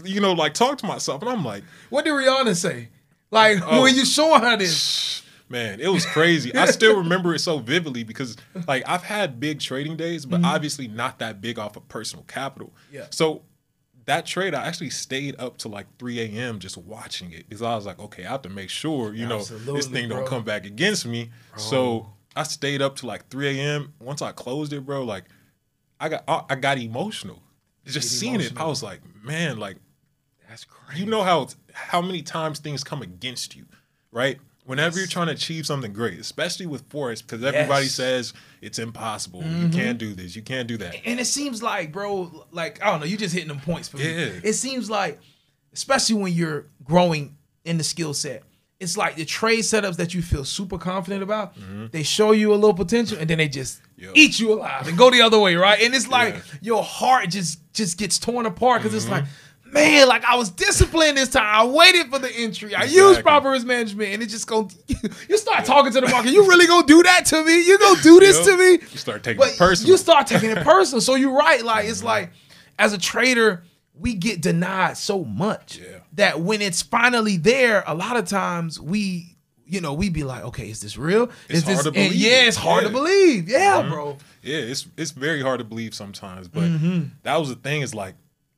[0.04, 1.22] you know, like talk to myself.
[1.22, 2.88] And I'm like, What did Rihanna say?
[3.30, 3.82] Like Oh.
[3.82, 5.22] when you showing her this?
[5.48, 6.54] Man, it was crazy.
[6.54, 10.88] I still remember it so vividly because like I've had big trading days, but obviously
[10.88, 12.68] not that big off of personal capital.
[12.86, 12.94] Mm-hmm.
[12.96, 13.06] Yeah.
[13.10, 13.42] So
[14.06, 16.58] that trade, I actually stayed up to like 3 a.m.
[16.58, 19.38] just watching it because I was like, okay, I have to make sure, you know,
[19.38, 21.30] this Absolutely, thing don't come back against me.
[21.56, 23.92] So I stayed up to like 3 a.m.
[24.00, 25.24] Once I closed it, bro, like
[26.00, 27.42] I got I, I got emotional.
[27.86, 29.76] Just seeing it, I was like, man, like
[30.54, 31.00] That's crazy.
[31.02, 33.66] you know how how many times things come against you,
[34.12, 34.38] right?
[34.64, 37.94] Whenever you're trying to achieve something great, especially with forex, because everybody Yes.
[37.94, 39.40] says it's impossible.
[39.42, 39.70] You mm-hmm.
[39.72, 40.36] can't do this.
[40.36, 40.94] You can't do that.
[41.04, 43.96] And it seems like, bro, like I don't know, you just hitting them points for
[43.96, 44.04] me.
[44.04, 45.18] It seems like,
[45.72, 48.44] especially when you're growing in the skill set,
[48.78, 51.58] it's like the trade setups that you feel super confident about.
[51.58, 51.86] Mm-hmm.
[51.90, 54.12] They show you a little potential, and then they just Yep.
[54.14, 55.80] eat you alive and go the other way, right?
[55.82, 56.42] And it's like Yeah.
[56.62, 59.14] your heart just just gets torn apart because it's mm-hmm.
[59.14, 59.24] like.
[59.74, 61.44] Man, like I was disciplined this time.
[61.44, 62.74] I waited for the entry.
[62.74, 64.68] I used proper risk management, and it just go.
[65.28, 66.32] You start talking to the market.
[66.32, 67.60] You really gonna do that to me?
[67.66, 68.46] You gonna do this Yep.
[68.46, 68.70] to me?
[68.92, 69.90] You start taking But it personal.
[69.92, 71.00] you start taking it personal.
[71.00, 71.62] So you're right.
[71.64, 72.30] Like it's like
[72.78, 75.98] as a trader, we get denied so much Yeah.
[76.14, 79.30] that when it's finally there, a lot of times we
[79.66, 81.30] you know, we'd be like, okay, is this real?
[81.48, 83.48] It's is this, hard to and believe yeah, it's hard to believe.
[83.48, 83.88] Yeah, Mhm.
[83.90, 84.18] bro.
[84.42, 87.02] Yeah, it's it's very hard to believe sometimes, but Mm-hmm.
[87.22, 87.80] that was the thing.
[87.82, 88.14] Is like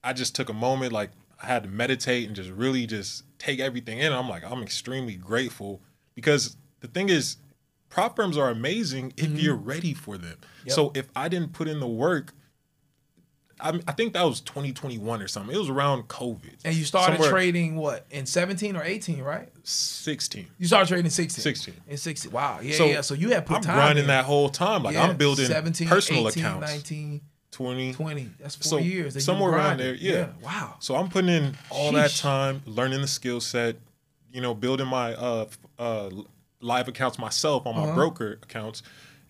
[0.06, 1.10] I just took a moment, like
[1.42, 4.12] I had to meditate and just really just take everything in.
[4.12, 5.80] I'm like I'm extremely grateful
[6.14, 7.36] because the thing is,
[7.88, 9.36] prop firms are amazing if Mm-hmm.
[9.38, 10.38] you're ready for them.
[10.68, 12.32] So if I didn't put in the work.
[13.58, 15.54] I, I think that was 2021 or something.
[15.54, 16.56] It was around COVID.
[16.66, 19.48] And you started Somewhere- trading what in 17 or 18, right?
[19.62, 20.46] 16.
[20.58, 21.42] You started trading in 16.
[21.42, 21.74] 16.
[21.88, 22.32] In 16.
[22.32, 22.60] Wow.
[22.62, 23.00] Yeah, So, yeah.
[23.00, 24.08] So you had put I'm time grinding in.
[24.08, 24.82] that whole time.
[24.82, 26.70] Like Yeah, I'm building 17, personal 18, accounts.
[26.70, 28.30] 19, 20, 20.
[28.38, 29.14] That's four So, years.
[29.14, 30.28] that somewhere around there, yeah.
[30.42, 30.76] Wow.
[30.80, 33.76] So I'm putting in all that time, learning the skill set,
[34.32, 35.46] you know, building my uh,
[35.78, 36.10] uh,
[36.60, 37.94] live accounts myself on my Uh-huh.
[37.94, 38.82] broker accounts.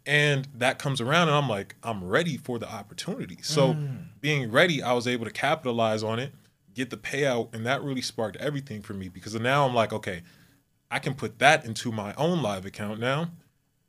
[0.07, 3.38] And that comes around, and I'm like, I'm ready for the opportunity.
[3.42, 4.05] So, Mm.
[4.20, 6.33] being ready, I was able to capitalize on it,
[6.74, 10.22] get the payout, and that really sparked everything for me because now I'm like, okay,
[10.90, 13.31] I can put that into my own live account now,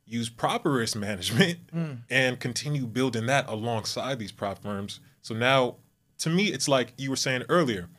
[0.08, 2.00] use proper risk management, Mm.
[2.10, 5.00] and continue building that alongside these prop firms.
[5.22, 5.76] So now,
[6.20, 7.90] to me, it's like you were saying earlier,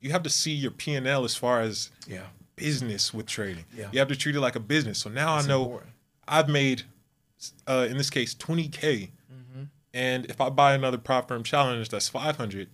[0.00, 2.26] you have to see your P and L as far as Yeah.
[2.56, 3.64] business with trading.
[3.76, 3.88] Yeah.
[3.92, 4.98] You have to treat it like a business.
[4.98, 5.90] So now That's I know important.
[6.26, 6.82] I've made,
[7.68, 9.10] uh, in this case, 20K.
[9.32, 9.62] Mm-hmm.
[9.94, 12.68] And if I buy another prop firm challenge that's $500,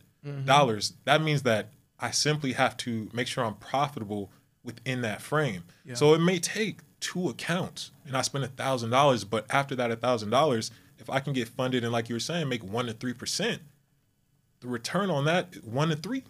[0.44, 1.00] dollars Mm-hmm.
[1.04, 4.30] that means that I simply have to make sure I'm profitable
[4.62, 5.64] within that frame.
[5.84, 5.94] Yeah.
[5.94, 9.96] So it may take two accounts and I spend a $1,000, but after that a
[9.96, 13.58] $1,000, if I can get funded and like you were saying, make one to 3%,
[14.60, 16.24] the return on that, one to three.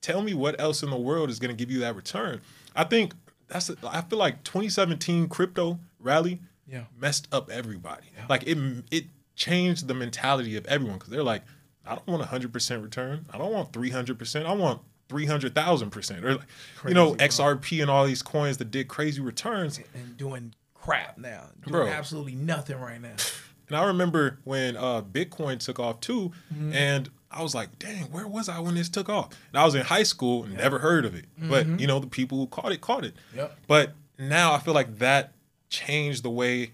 [0.00, 2.40] Tell me what else in the world is going to give you that return.
[2.76, 3.14] I think
[3.48, 6.84] that's, I feel like 2017 crypto rally Yeah.
[6.98, 8.06] messed up everybody.
[8.28, 8.58] Like it
[8.90, 11.42] it changed the mentality of everyone because they're like,
[11.86, 13.26] I don't want a hundred percent return.
[13.32, 14.46] I don't want three hundred percent.
[14.46, 16.24] I want three hundred thousand percent.
[16.24, 16.46] Or like,
[16.88, 19.80] you know, XRP and all these coins that did crazy returns.
[19.94, 21.46] And doing crap now.
[21.62, 21.88] Doing Bro.
[21.88, 23.14] absolutely nothing right now.
[23.66, 26.74] And I remember when uh, Bitcoin took off too, Mm-hmm.
[26.74, 29.30] and I was like, dang, where was I when this took off?
[29.52, 31.24] And I was in high school, and never heard of it.
[31.38, 33.14] But you know, the people who caught it caught it.
[33.30, 33.38] Mm-hmm.
[33.38, 33.58] Yep.
[33.66, 35.32] But now I feel like that
[35.70, 36.72] changed the way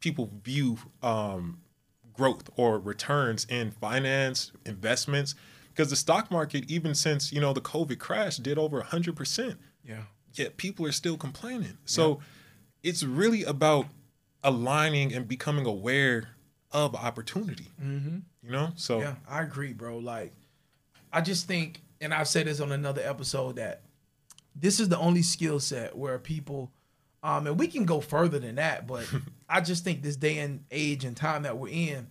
[0.00, 1.60] people view um,
[2.12, 5.36] growth or returns in finance, investments,
[5.74, 9.58] because the stock market, even since you know the COVID crash, did over hundred percent.
[9.84, 10.02] Yeah.
[10.34, 11.76] Yet people are still complaining.
[11.84, 12.20] So
[12.82, 13.86] it's really about
[14.42, 16.30] aligning and becoming aware
[16.70, 17.68] of opportunity.
[17.82, 18.18] Mm-hmm.
[18.42, 19.98] You know, so Yeah, I agree, bro.
[19.98, 20.32] Like,
[21.12, 23.82] I just think, and I've said this on another episode that
[24.54, 26.72] this is the only skill set where people,
[27.22, 29.06] um, and we can go further than that, but
[29.48, 32.08] I just think this day and age and time that we're in,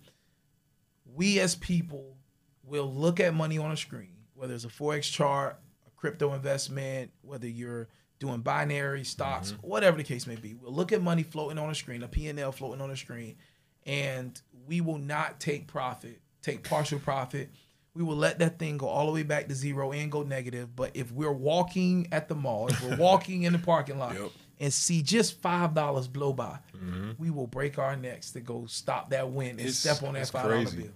[1.14, 2.16] we as people
[2.64, 7.10] will look at money on a screen, whether it's a forex chart, a crypto investment,
[7.22, 9.66] whether you're doing binary stocks, mm-hmm.
[9.66, 10.54] whatever the case may be.
[10.54, 13.36] We'll look at money floating on a screen, a P&L floating on a screen,
[13.84, 17.50] and we will not take profit, take partial profit.
[17.94, 20.74] We will let that thing go all the way back to zero and go negative.
[20.74, 24.30] But if we're walking at the mall, if we're walking in the parking lot Yep.
[24.60, 27.10] and see just five dollars blow by, mm-hmm.
[27.18, 30.28] we will break our necks to go stop that win and It's- step on that
[30.28, 30.90] five dollar bill.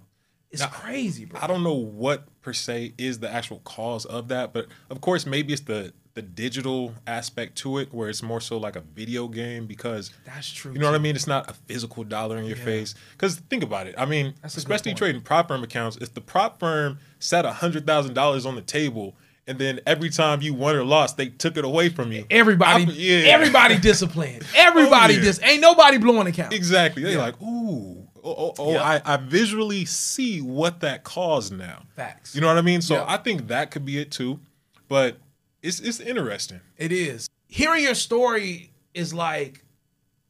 [0.50, 1.40] It's Now, crazy, bro.
[1.42, 5.26] I don't know what per se is the actual cause of that, but of course
[5.26, 9.28] maybe it's the the digital aspect to it where it's more so like a video
[9.28, 10.72] game because That's true.
[10.72, 11.14] You know what I mean?
[11.14, 12.64] It's not a physical dollar in your Yeah.
[12.64, 12.94] face.
[13.12, 13.94] Because think about it.
[13.98, 17.86] I mean, That's especially trading prop firm accounts, if the prop firm set a hundred
[17.86, 19.14] thousand dollars on the table,
[19.46, 22.24] and then every time you won or lost, they took it away from you.
[22.30, 23.28] Everybody, I- yeah.
[23.34, 24.42] everybody disciplined.
[24.54, 25.20] Oh, everybody yeah.
[25.20, 25.40] dis.
[25.42, 26.54] Ain't nobody blowing account.
[26.54, 27.02] Exactly.
[27.02, 27.18] They're Yeah.
[27.18, 28.82] like, ooh, oh, oh, oh Yeah.
[28.82, 31.82] I, I visually see what that caused now.
[31.94, 32.34] Facts.
[32.34, 32.82] You know what I mean?
[32.82, 33.04] So Yeah.
[33.06, 34.40] I think that could be it too.
[34.88, 35.16] But
[35.62, 36.60] it's it's interesting.
[36.76, 37.28] It is.
[37.48, 39.64] Hearing your story is like,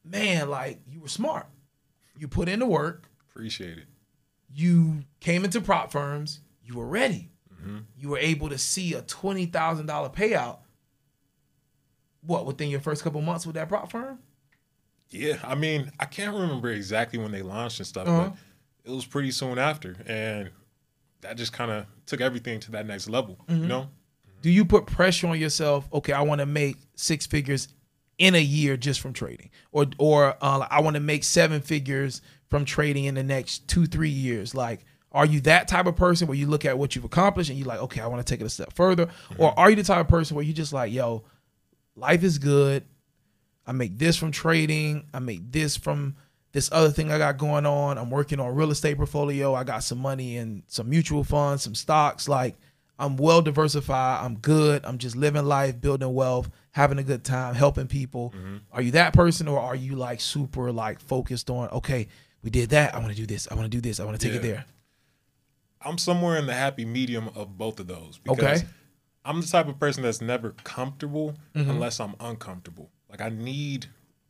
[0.03, 1.47] man, like you were smart.
[2.17, 3.09] You put in the work.
[3.31, 3.85] Appreciate it.
[4.53, 6.41] You came into prop firms.
[6.63, 7.29] You were ready.
[7.53, 7.77] Mm-hmm.
[7.97, 10.59] You were able to see a twenty thousand dollar payout.
[12.21, 14.19] What within your first couple months with that prop firm?
[15.09, 18.29] Yeah, I mean, I can't remember exactly when they launched and stuff, Uh-huh.
[18.29, 20.49] but it was pretty soon after, and
[21.21, 23.37] that just kind of took everything to that next level.
[23.47, 23.61] Mm-hmm.
[23.63, 23.89] You know,
[24.41, 25.87] Do you put pressure on yourself?
[25.91, 27.67] Okay, I want to make six figures
[28.17, 32.21] in a year just from trading, or or uh, I want to make seven figures
[32.49, 34.53] from trading in the next two three years.
[34.55, 37.57] Like, are you that type of person where you look at what you've accomplished and
[37.57, 39.83] you're like, okay, I want to take it a step further, or are you the
[39.83, 41.23] type of person where you just like, yo,
[41.95, 42.83] life is good.
[43.67, 45.05] I make this from trading.
[45.13, 46.15] I make this from
[46.53, 47.97] this other thing I got going on.
[47.97, 49.53] I'm working on real estate portfolio.
[49.53, 52.27] I got some money in some mutual funds, some stocks.
[52.29, 52.55] Like
[52.97, 54.25] I'm well diversified.
[54.25, 54.83] I'm good.
[54.85, 58.33] I'm just living life, building wealth, having a good time, helping people.
[58.35, 58.57] Mm-hmm.
[58.71, 61.69] Are you that person, or are you like super like focused on?
[61.69, 62.07] Okay,
[62.41, 62.95] we did that.
[62.95, 63.47] I want to do this.
[63.51, 63.99] I want to do this.
[63.99, 64.65] I want to take it there.
[65.81, 68.17] I'm somewhere in the happy medium of both of those.
[68.17, 68.67] Because Okay.
[69.23, 71.69] I'm the type of person that's never comfortable Mm-hmm.
[71.69, 72.89] unless I'm uncomfortable.
[73.09, 73.87] Like I need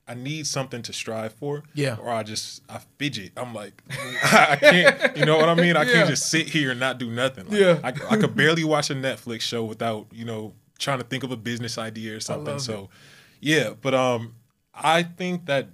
[0.10, 1.64] I need something to strive for.
[1.74, 1.98] Yeah.
[2.02, 3.32] Or I just I fidget.
[3.36, 3.82] I'm like
[4.24, 5.76] I can't you know what I mean?
[5.76, 5.94] I Yeah.
[5.94, 7.46] can't just sit here and not do nothing.
[7.50, 7.80] Like, Yeah.
[7.84, 11.32] I, I could barely watch a Netflix show without, you know, trying to think of
[11.32, 12.60] a business idea or something.
[12.60, 12.90] So
[13.42, 14.36] yeah, but um
[14.74, 15.70] I think that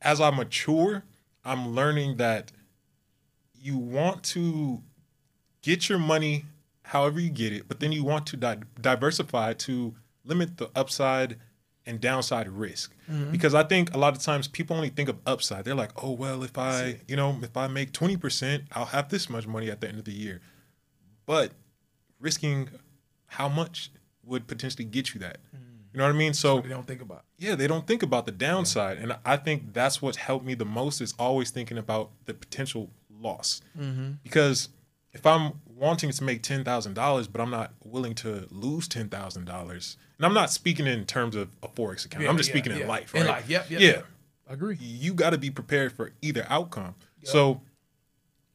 [0.00, 1.04] as I mature,
[1.44, 2.52] I'm learning that
[3.60, 4.82] you want to
[5.62, 6.44] get your money
[6.82, 11.36] however you get it, but then you want to di- diversify to limit the upside
[11.86, 12.94] and downside risk.
[13.10, 13.30] Mm-hmm.
[13.32, 15.64] Because I think a lot of times people only think of upside.
[15.64, 19.28] They're like, "Oh, well, if I, you know, if I make 20%, I'll have this
[19.30, 20.40] much money at the end of the year."
[21.26, 21.52] But
[22.20, 22.68] risking
[23.26, 23.90] how much
[24.24, 25.38] would potentially get you that?
[25.54, 25.66] Mm-hmm.
[25.92, 26.34] You know what I mean?
[26.34, 27.24] So They don't think about.
[27.38, 30.64] yeah, they don't think about the downside, and I think that's what's helped me the
[30.64, 33.60] most is always thinking about the potential loss.
[33.78, 34.12] Mm-hmm.
[34.22, 34.68] Because
[35.12, 39.08] if I'm wanting to make ten thousand dollars, but I'm not willing to lose ten
[39.08, 42.24] thousand dollars, and I'm not speaking in terms of a forex account.
[42.24, 42.82] Yeah, I'm just yeah, speaking yeah.
[42.82, 43.14] in life.
[43.14, 43.30] In right?
[43.30, 43.88] life, yep, yep, yeah.
[43.88, 44.06] yep.
[44.48, 44.76] I agree.
[44.80, 46.94] You got to be prepared for either outcome.
[47.22, 47.60] So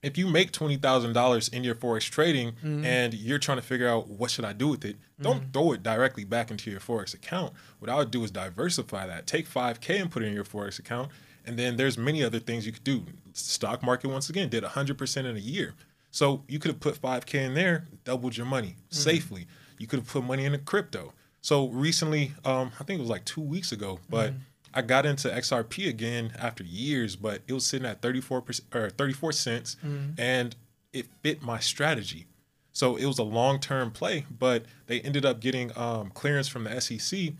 [0.01, 2.85] if you make twenty thousand dollars in your forex trading Mm-hmm.
[2.85, 5.81] and you're trying to figure out what should I do with it, don't throw it
[5.83, 7.53] directly back into your forex account.
[7.79, 9.25] What I would do is diversify that.
[9.25, 11.11] Take five k and put it in your forex account,
[11.45, 13.05] and then there's many other things you could do.
[13.33, 15.73] Stock market once again did hundred percent in a year,
[16.15, 19.47] so you could have put five k in there, doubled your money safely.
[19.77, 21.11] You could have put money into crypto.
[21.41, 24.31] So recently, um, I think it was like two weeks ago, but
[24.73, 29.31] I got into XRP again after years, but it was sitting at 34 or 34
[29.33, 29.75] cents
[30.17, 30.55] and
[30.93, 32.27] it fit my strategy.
[32.71, 36.79] So it was a long-term play, but they ended up getting um, clearance from the
[36.79, 37.33] SEC.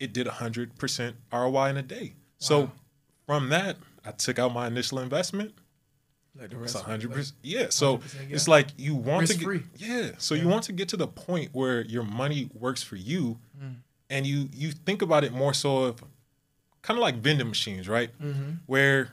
[0.00, 2.14] It did 100% ROI in a day.
[2.38, 2.70] So
[3.26, 5.52] from that, I took out my initial investment.
[6.38, 6.84] Like the It's rest.
[6.86, 7.36] hundred percent.
[7.42, 7.66] Yeah.
[7.70, 8.34] So yeah.
[8.36, 9.62] it's like you want to Risk-free.
[9.76, 10.10] get yeah.
[10.18, 13.76] So you want to get to the point where your money works for you, Mm.
[14.08, 16.02] and you you think about it more so of
[16.80, 18.10] kind of like vending machines, right?
[18.18, 18.52] Mm-hmm.
[18.66, 19.10] Where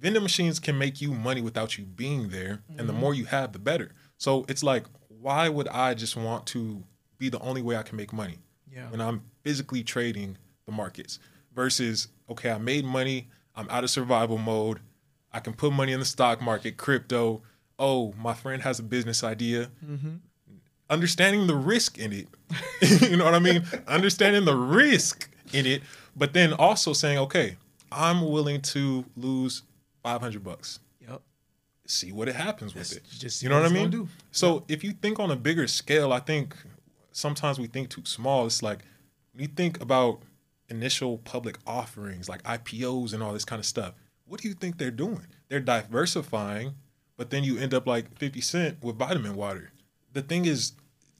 [0.00, 3.00] vending machines can make you money without you being there, and the Mm-hmm.
[3.00, 3.92] more you have, the better.
[4.16, 6.82] So it's like, why would I just want to
[7.18, 8.38] be the only way I can make money?
[8.72, 8.90] Yeah.
[8.90, 11.18] When I'm physically trading the markets
[11.54, 14.80] versus okay, I made money, I'm out of survival mode.
[15.34, 17.42] I can put money in the stock market, crypto.
[17.76, 19.68] Oh, my friend has a business idea.
[19.84, 20.14] Mm-hmm.
[20.88, 22.28] Understanding the risk in it.
[23.10, 23.64] you know what I mean?
[23.88, 25.82] Understanding the risk in it,
[26.14, 27.56] but then also saying, okay,
[27.90, 29.62] I'm willing to lose
[30.04, 30.78] 500 bucks.
[31.00, 31.20] Yep.
[31.86, 33.02] See what it happens with it.
[33.18, 33.90] just you know what I mean?
[33.90, 34.08] do.
[34.30, 36.54] So if you think on a bigger scale, I think
[37.10, 38.46] sometimes we think too small.
[38.46, 38.84] It's like
[39.32, 40.20] when you think about
[40.68, 43.94] initial public offerings, like IPOs and all this kind of stuff.
[44.26, 45.26] What do you think they're doing?
[45.48, 46.74] They're diversifying,
[47.16, 49.72] but then you end up like 50 Cent with vitamin water.
[50.12, 50.72] The thing is,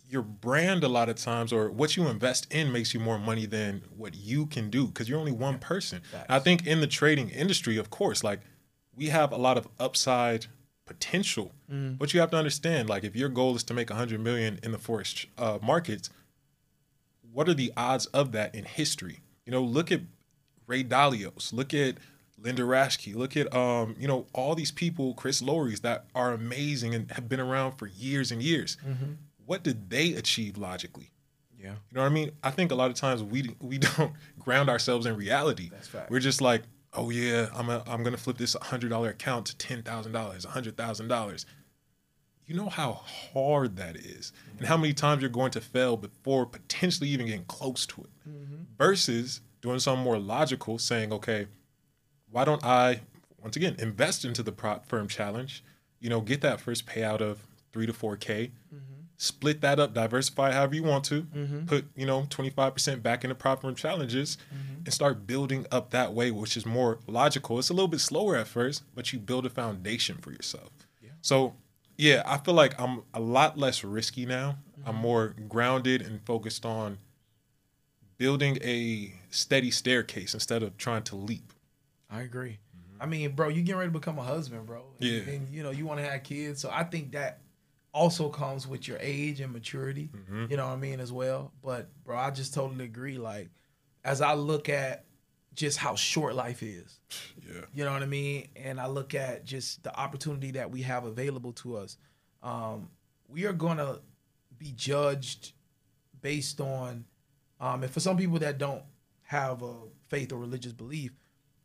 [0.08, 3.46] your brand a lot of times or what you invest in makes you more money
[3.46, 6.02] than what you can do because you're only one person.
[6.28, 8.40] I think in the trading industry, of course, like
[8.94, 10.46] we have a lot of upside
[10.86, 11.52] potential,
[11.98, 14.70] but you have to understand, like if your goal is to make 100 million in
[14.70, 16.10] the forex uh, markets,
[17.32, 19.20] what are the odds of that in history?
[19.46, 20.02] You know, look at
[20.66, 21.96] Ray Dalios, look at
[22.44, 26.94] Linda Raschke, look at um, you know, all these people, Chris Lori's that are amazing
[26.94, 28.76] and have been around for years and years.
[28.86, 29.12] Mm-hmm.
[29.46, 31.10] What did they achieve logically?
[31.58, 31.70] Yeah.
[31.70, 32.32] You know what I mean?
[32.42, 35.70] I think a lot of times we we don't ground ourselves in reality.
[35.70, 36.10] That's fact.
[36.10, 39.56] We're just like, oh yeah, I'm a, I'm gonna flip this hundred dollar account to
[39.56, 41.46] ten thousand dollars, hundred thousand dollars.
[42.46, 44.58] You know how hard that is, mm-hmm.
[44.58, 48.10] and how many times you're going to fail before potentially even getting close to it.
[48.28, 48.54] Mm-hmm.
[48.76, 51.46] Versus doing something more logical, saying, okay,
[52.34, 53.00] why don't I
[53.40, 55.62] once again invest into the prop firm challenge?
[56.00, 59.02] You know, get that first payout of three to four k, mm-hmm.
[59.16, 61.66] split that up, diversify however you want to, mm-hmm.
[61.66, 64.82] put you know twenty five percent back into prop firm challenges, mm-hmm.
[64.84, 67.60] and start building up that way, which is more logical.
[67.60, 70.70] It's a little bit slower at first, but you build a foundation for yourself.
[71.22, 71.54] So
[71.96, 74.58] yeah, I feel like I'm a lot less risky now.
[74.84, 76.98] I'm more grounded and focused on
[78.18, 81.53] building a steady staircase instead of trying to leap.
[82.14, 82.58] I agree.
[83.00, 84.84] I mean, bro, you getting ready to become a husband, bro.
[85.00, 85.20] And, Yeah.
[85.34, 86.60] And you know, you want to have kids.
[86.60, 87.40] So I think that
[87.92, 90.10] also comes with your age and maturity.
[90.50, 91.52] You know what I mean, as well.
[91.62, 93.18] But bro, I just totally agree.
[93.18, 93.50] Like,
[94.04, 95.04] as I look at
[95.54, 96.98] just how short life is,
[97.46, 97.62] Yeah.
[97.72, 101.04] you know what I mean, and I look at just the opportunity that we have
[101.04, 101.96] available to us,
[102.42, 102.90] um,
[103.28, 104.00] we are gonna
[104.58, 105.52] be judged
[106.20, 107.04] based on
[107.60, 108.82] um and for some people that don't
[109.22, 109.74] have a
[110.08, 111.12] faith or religious belief,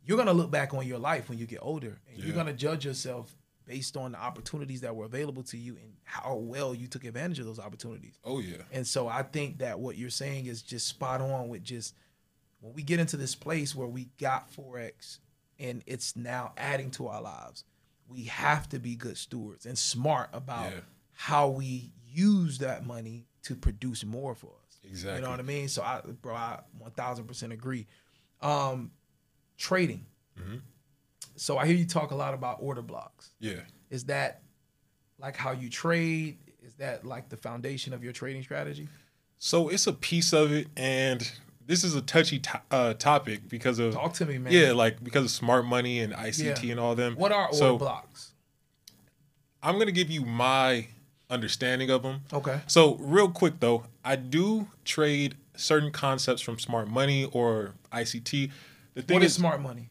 [0.09, 2.83] you're gonna look back on your life when you get older and you're gonna judge
[2.83, 3.35] yourself
[3.67, 7.37] based on the opportunities that were available to you and how well you took advantage
[7.37, 8.17] of those opportunities.
[8.25, 8.57] Oh yeah.
[8.71, 11.93] And so I think that what you're saying is just spot on with just
[12.61, 15.19] when we get into this place where we got Forex
[15.59, 17.63] and it's now adding to our lives,
[18.07, 20.79] we have to be good stewards and smart about Yeah.
[21.13, 24.79] how we use that money to produce more for us.
[24.83, 25.17] Exactly.
[25.19, 25.67] You know what I mean?
[25.67, 27.85] So I bro, I one thousand percent agree.
[28.41, 28.89] Um
[29.59, 30.05] trading.
[30.39, 30.61] Mhm.
[31.35, 33.29] So I hear you talk a lot about order blocks.
[33.39, 33.61] Yeah.
[33.91, 34.41] Is that
[35.19, 36.37] like how you trade?
[36.65, 38.87] Is that like the foundation of your trading strategy?
[39.37, 41.29] So it's a piece of it, and
[41.65, 44.51] this is a touchy to- uh, topic because of Talk to me, man.
[44.51, 46.71] yeah, like because of smart money and ICT Yeah.
[46.71, 47.15] and all them.
[47.15, 48.31] What are order so blocks?
[49.61, 50.87] I'm gonna give you my
[51.29, 52.21] understanding of them.
[52.33, 52.61] Okay.
[52.67, 58.51] So real quick though, I do trade certain concepts from smart money or ICT.
[58.93, 59.89] The thing What is is, smart money?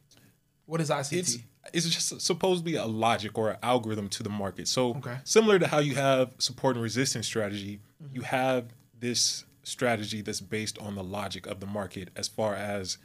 [0.67, 1.19] What is ICT?
[1.19, 1.39] it's
[1.73, 4.69] it's just supposedly a logic or an algorithm to the market.
[4.69, 5.19] So Okay.
[5.25, 7.81] similar to how you have support and resistance strategy,
[8.13, 8.23] you mm-hmm.
[8.23, 8.67] have
[8.99, 12.97] this strategy that's based on the logic of the market as far as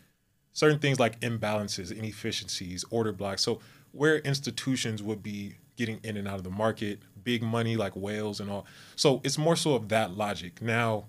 [0.54, 3.42] certain things like imbalances, inefficiencies, order blocks.
[3.42, 3.60] So
[3.92, 8.40] where institutions would be getting in and out of the market, big money like whales
[8.40, 8.66] and all.
[8.96, 10.62] So it's more so of that logic.
[10.62, 11.06] Now,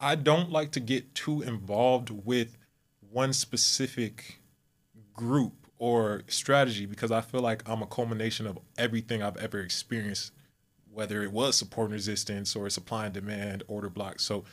[0.00, 2.56] I don't like to get too involved with
[3.10, 4.40] one specific
[5.14, 10.32] group or strategy because I feel like I'm a culmination of everything I've ever experienced,
[10.92, 14.24] whether it was support and resistance or supply and demand, order blocks.
[14.24, 14.44] So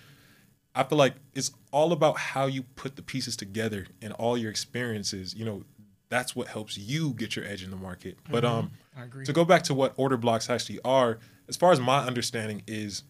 [0.74, 4.50] I feel like it's all about how you put the pieces together and all your
[4.50, 5.36] experiences.
[5.36, 5.64] You know,
[6.10, 8.18] that's what helps you get your edge in the market.
[8.30, 9.26] But um, I agree.
[9.26, 13.04] to go back to what order blocks actually are, as far as my understanding is,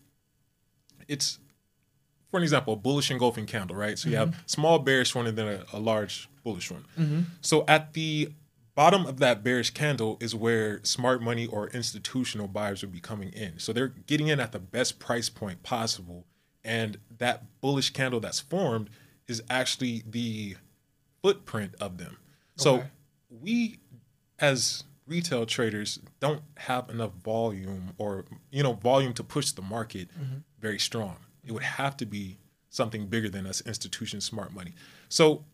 [1.08, 1.40] it's
[2.38, 3.98] for an example, a bullish engulfing candle, right?
[3.98, 4.40] So you have mm-hmm.
[4.46, 6.86] small bearish one and then a, a large bullish one.
[6.98, 7.22] Mm-hmm.
[7.42, 8.30] So at the
[8.76, 13.30] bottom of that bearish candle is where smart money or institutional buyers would be coming
[13.30, 13.58] in.
[13.58, 16.26] So they're getting in at the best price point possible.
[16.64, 18.92] And that bullish candle that's formed
[19.28, 20.58] is actually the
[21.24, 22.18] footprint of them.
[22.56, 22.88] So Okay.
[23.30, 23.80] we
[24.38, 30.10] as retail traders don't have enough volume or you know volume to push the market
[30.10, 30.38] mm-hmm.
[30.60, 31.18] very strong.
[31.48, 32.38] It would have to be
[32.70, 34.74] something bigger than us institution smart money.
[35.10, 35.46] So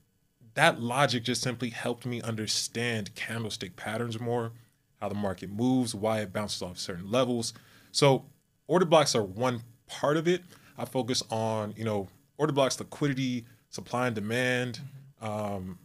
[0.56, 4.52] that logic just simply helped me understand candlestick patterns more,
[5.00, 7.54] how the market moves, why it bounces off certain levels.
[7.92, 8.26] So
[8.68, 10.42] order blocks are one part of it.
[10.78, 14.82] I focus on, you know, order blocks, liquidity, supply and demand,
[15.22, 15.80] um,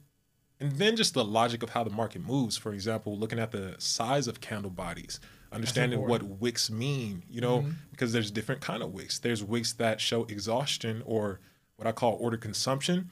[0.61, 2.57] and then just the logic of how the market moves.
[2.57, 5.21] For example, looking at the size of candle bodies,
[5.53, 7.71] understanding what wicks mean, you know, mm-hmm.
[7.91, 9.19] because there's different kind of wicks.
[9.19, 11.41] There's wicks that show exhaustion or
[11.77, 13.11] what I call order consumption,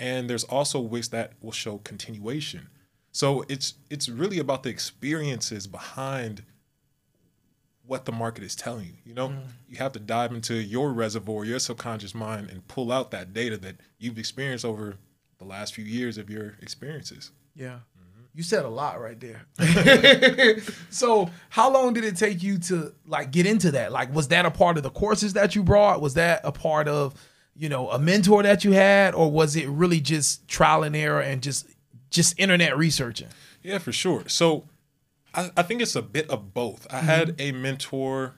[0.00, 2.68] and there's also wicks that will show continuation.
[3.12, 6.42] So it's it's really about the experiences behind
[7.86, 8.94] what the market is telling you.
[9.04, 9.42] You know, mm.
[9.68, 13.56] you have to dive into your reservoir, your subconscious mind, and pull out that data
[13.58, 14.96] that you've experienced over
[15.38, 17.30] the last few years of your experiences.
[17.54, 17.80] Yeah.
[18.36, 19.46] You said a lot right there.
[20.90, 23.92] so, how long did it take you to like get into that?
[23.92, 26.02] Like, was that a part of the courses that you brought?
[26.02, 27.14] Was that a part of,
[27.54, 31.22] you know, a mentor that you had, or was it really just trial and error
[31.22, 31.66] and just
[32.10, 33.28] just internet researching?
[33.62, 34.24] Yeah, for sure.
[34.26, 34.68] So
[35.34, 36.86] I, I think it's a bit of both.
[36.90, 37.06] I mm-hmm.
[37.06, 38.34] had a mentor,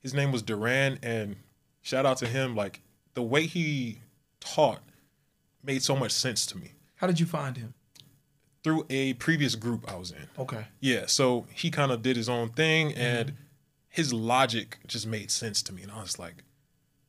[0.00, 1.36] his name was Duran, and
[1.82, 2.56] shout out to him.
[2.56, 2.80] Like
[3.12, 3.98] the way he
[4.40, 4.80] taught
[5.62, 7.74] made so much sense to me How did you find him?
[8.62, 10.28] Through a previous group I was in.
[10.38, 10.66] Okay.
[10.80, 13.00] Yeah, so he kind of did his own thing, mm-hmm.
[13.00, 13.34] and
[13.88, 15.82] his logic just made sense to me.
[15.82, 16.44] And I was like,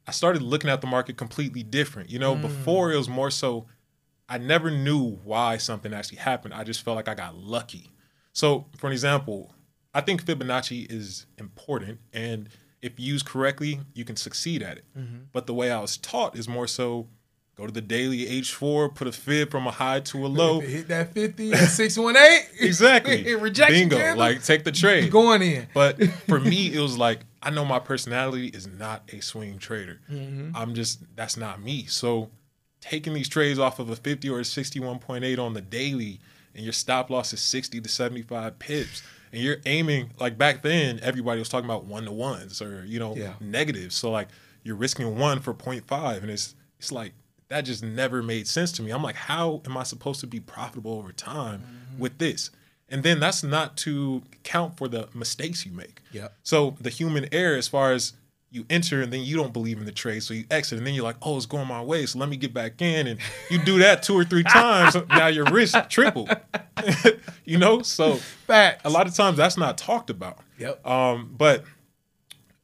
[0.07, 2.09] I started looking at the market completely different.
[2.09, 2.41] You know, mm.
[2.41, 3.67] before it was more so,
[4.27, 6.53] I never knew why something actually happened.
[6.53, 7.89] I just felt like I got lucky.
[8.33, 9.53] So, for an example,
[9.93, 12.49] I think Fibonacci is important, and
[12.81, 14.85] if used correctly, you can succeed at it.
[14.97, 15.17] Mm-hmm.
[15.31, 17.07] But the way I was taught is more so
[17.55, 20.59] go to the daily H4, put a fib from a high to a low.
[20.59, 22.47] Hit that 50 and 618.
[22.67, 23.35] Exactly.
[23.39, 23.97] Rejection Bingo.
[23.97, 24.17] candle.
[24.19, 25.11] Like take the trade.
[25.11, 25.67] going in.
[25.73, 29.99] But for me, it was like I know my personality is not a swing trader.
[30.11, 30.55] Mm-hmm.
[30.55, 31.85] I'm just that's not me.
[31.85, 32.29] So
[32.81, 36.19] taking these trades off of a 50 or a 61.8 on the daily,
[36.55, 40.99] and your stop loss is 60 to 75 pips, and you're aiming like back then,
[41.01, 43.33] everybody was talking about one to ones or you know Yeah.
[43.39, 43.95] negatives.
[43.95, 44.27] So like
[44.63, 47.13] you're risking one for 0.5, and it's it's like
[47.53, 48.91] that just never made sense to me.
[48.91, 52.01] I'm like, how am I supposed to be profitable over time Mm-hmm.
[52.01, 52.49] with this?
[52.89, 56.01] And then that's not to count for the mistakes you make.
[56.11, 56.27] Yeah.
[56.43, 58.13] So the human error, as far as
[58.51, 60.93] you enter and then you don't believe in the trade, so you exit, and then
[60.93, 63.57] you're like, oh, it's going my way, so let me get back in, and you
[63.63, 66.29] do that two or three times, now your risk triple.
[67.45, 68.15] you know, so
[68.47, 68.81] Facts.
[68.85, 70.37] a lot of times that's not talked about.
[70.59, 70.85] Yep.
[70.85, 71.63] Um, but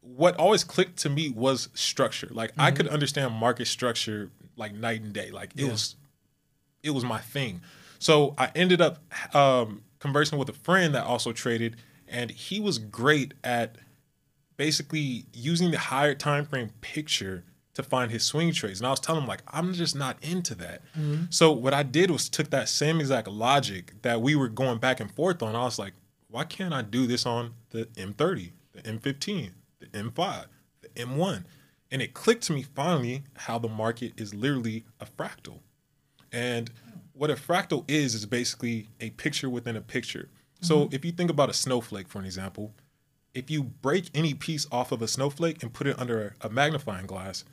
[0.01, 2.27] what always clicked to me was structure.
[2.31, 4.29] Like I could understand market structure
[4.59, 5.31] like night and day.
[5.31, 5.71] Like it Yeah.
[5.71, 5.95] was,
[6.83, 7.61] it was my thing.
[7.97, 8.99] So I ended up
[9.35, 11.75] um, conversing with a friend that also traded,
[12.07, 13.77] and he was great at
[14.57, 17.43] basically using the higher time frame picture
[17.73, 18.79] to find his swing trades.
[18.79, 20.81] And I was telling him like I'm just not into that.
[21.29, 24.99] So what I did was took that same exact logic that we were going back
[24.99, 25.55] and forth on.
[25.55, 25.93] I was like,
[26.29, 30.45] why can't I do this on the M30, the M15, the M5,
[30.81, 31.43] the M1?
[31.91, 35.59] And it clicked to me finally how the market is literally a fractal.
[36.31, 36.69] And
[37.13, 40.29] what a fractal is is basically a picture within a picture.
[40.61, 40.95] So mm-hmm.
[40.95, 42.73] if you think about a snowflake, for an example,
[43.33, 46.49] if you break any piece off of a snowflake and put it under a, a
[46.49, 47.45] magnifying glass,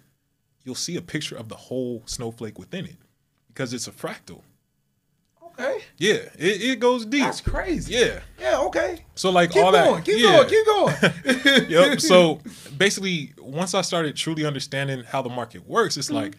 [0.64, 2.96] you'll see a picture of the whole snowflake within it
[3.48, 4.42] because it's a fractal.
[5.58, 5.82] Okay.
[5.96, 7.24] Yeah, it, it goes deep.
[7.24, 7.94] That's crazy.
[7.94, 8.20] Yeah.
[8.38, 9.04] Yeah, okay.
[9.14, 9.94] So like Keep all going.
[9.96, 10.04] that.
[10.04, 10.44] Keep yeah.
[10.44, 10.48] going.
[10.48, 11.70] Keep going.
[11.70, 12.00] yep.
[12.00, 12.40] So
[12.76, 16.16] basically, once I started truly understanding how the market works, it's mm-hmm.
[16.16, 16.36] like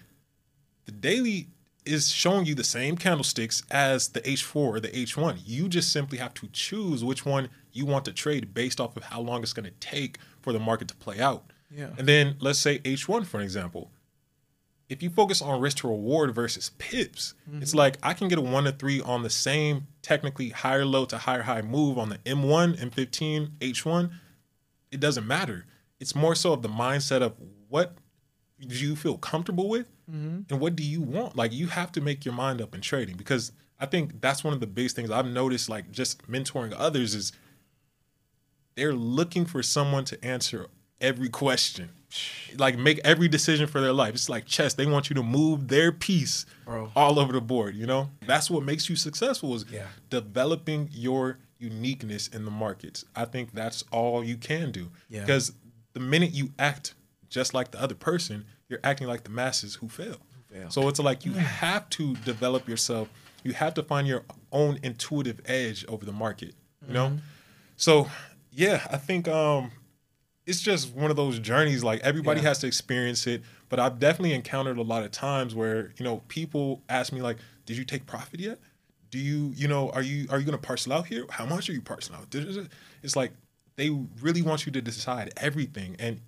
[0.86, 1.48] the daily
[1.86, 5.40] is showing you the same candlesticks as the H4 or the H1.
[5.46, 9.04] You just simply have to choose which one you want to trade based off of
[9.04, 11.52] how long it's going to take for the market to play out.
[11.72, 11.90] Yeah.
[11.98, 13.92] And then let's say H1 for an example.
[14.90, 17.78] If you focus on risk to reward versus pips, it's mm-hmm.
[17.78, 21.18] like I can get a one to three on the same technically higher low to
[21.18, 24.12] higher high move on the M1, M15, H1
[24.92, 25.66] it doesn't matter.
[26.00, 27.34] It's more so of the mindset of
[27.70, 27.98] what
[28.60, 30.42] do you feel comfortable with mm-hmm.
[30.50, 31.36] and what do you want?
[31.36, 34.54] Like you have to make your mind up in trading because I think that's one
[34.54, 37.32] of the biggest things I've noticed like just mentoring others is
[38.76, 40.68] they're looking for someone to answer
[41.02, 41.90] every question.
[42.58, 44.14] Like make every decision for their life.
[44.14, 44.74] It's like chess.
[44.74, 46.92] They want you to move their piece Bro.
[46.96, 48.10] all over the board, you know?
[48.26, 49.88] That's what makes you successful is Yeah.
[50.10, 53.04] developing your uniqueness in the markets.
[53.16, 54.90] I think that's all you can do.
[55.10, 55.22] Yeah.
[55.22, 55.52] Because
[55.94, 56.94] the minute you act
[57.30, 60.18] just like the other person, you're acting like the masses who fail.
[60.52, 60.70] fail.
[60.70, 63.10] So it's like you have to develop yourself.
[63.44, 66.56] You have to find your own intuitive edge over the market.
[66.88, 67.08] You know?
[67.10, 67.18] Mm-hmm.
[67.76, 68.08] So
[68.52, 69.72] yeah, I think um
[70.48, 72.48] it's just one of those journeys like everybody Yeah.
[72.50, 76.22] has to experience it but i've definitely encountered a lot of times where you know
[76.30, 78.58] people ask me like did you take profit yet
[79.12, 81.70] do you you know are you are you going to parcel out here how much
[81.70, 82.28] are you parceling out
[83.04, 83.32] it's like
[83.76, 83.90] they
[84.22, 86.20] really want you to decide everything and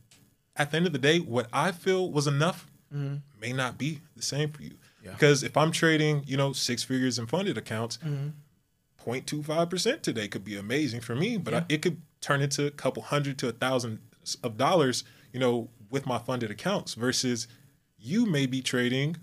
[0.56, 2.68] at the end of the day what i feel was enough
[3.42, 5.06] may not be the same for you Mm-hmm.
[5.08, 5.14] Yeah.
[5.14, 8.30] because if i'm trading you know six figures in funded accounts Mm-hmm.
[9.06, 13.02] 0.25% today could be amazing for me, but I, it could turn into a couple
[13.02, 14.00] hundred to a thousand
[14.36, 15.04] of dollars,
[15.34, 17.48] you know, with my funded accounts versus
[17.98, 19.18] you may be trading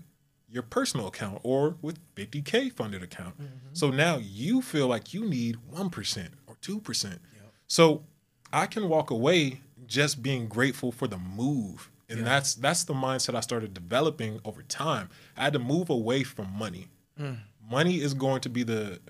[0.49, 3.37] your personal account or with 50K funded account.
[3.37, 3.69] Mm-hmm.
[3.73, 7.19] So now you feel like you need 1% or 2%.
[7.67, 8.03] So
[8.51, 11.91] I can walk away just being grateful for the move.
[12.09, 15.09] And that's that's the mindset I started developing over time.
[15.35, 16.87] I had to move away from money.
[17.19, 17.39] Mm.
[17.69, 19.01] Money is going to be the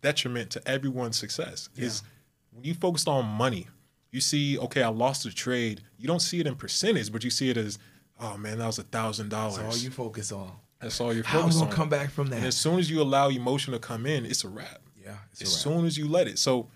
[0.00, 1.68] detriment to everyone's success.
[1.74, 2.04] Is
[2.52, 3.66] when you focused on money,
[4.10, 5.82] you see, okay, I lost a trade.
[5.98, 7.78] You don't see it in percentage, but you see it as,
[8.20, 9.56] oh man, that was a thousand dollars.
[9.58, 10.52] That's all you focus on.
[10.80, 11.76] That's all you're How I'm focused gonna on.
[11.76, 12.36] come back from that.
[12.36, 14.80] And as soon as you allow emotion to come in, it's a wrap.
[15.02, 15.74] Yeah, it's a as wrap.
[15.74, 16.38] soon as you let it.
[16.38, 16.68] So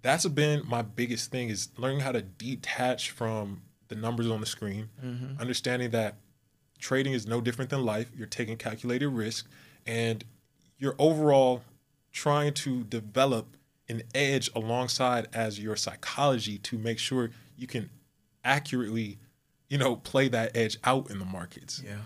[0.00, 4.46] that's been my biggest thing is learning how to detach from the numbers on the
[4.46, 5.40] screen, Mm-hmm.
[5.40, 6.16] understanding that
[6.78, 8.10] trading is no different than life.
[8.16, 9.46] You're taking calculated risk
[9.86, 10.24] and
[10.78, 11.62] you're overall
[12.10, 13.56] trying to develop
[13.92, 17.88] an edge alongside as your psychology to make sure you can
[18.44, 19.18] accurately,
[19.68, 21.96] you know, play that edge out in the markets Yeah.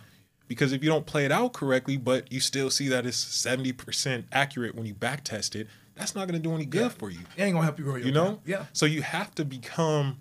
[0.48, 3.72] because if you don't play it out correctly, but you still see that it's seventy
[3.72, 7.08] percent accurate when you back test it, that's not going to do any good for
[7.10, 7.20] you.
[7.36, 8.24] It ain't gonna help you grow your You know?
[8.26, 8.40] account.
[8.44, 8.64] Yeah.
[8.74, 10.18] So you have to become.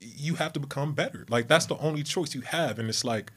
[0.00, 1.24] You have to become better.
[1.28, 3.30] Like that's the only choice you have, and it's like.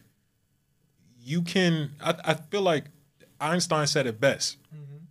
[1.27, 1.91] You can.
[2.03, 2.85] I, I feel like
[3.41, 4.57] Einstein said it best.
[4.75, 5.05] Mm-hmm.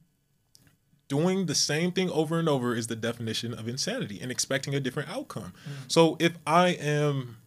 [1.09, 4.81] Doing the same thing over and over is the definition of insanity and expecting a
[4.81, 5.53] different outcome.
[5.69, 5.93] Mm.
[5.93, 7.39] So if I am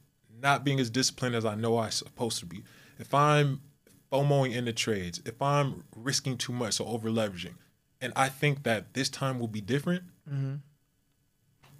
[0.42, 2.64] not being as disciplined as I know I'm supposed to be,
[3.00, 3.62] if I'm
[4.12, 7.56] FOMOing in the trades, if I'm risking too much, so over leveraging,
[8.00, 10.56] and I think that this time will be different, mm-hmm.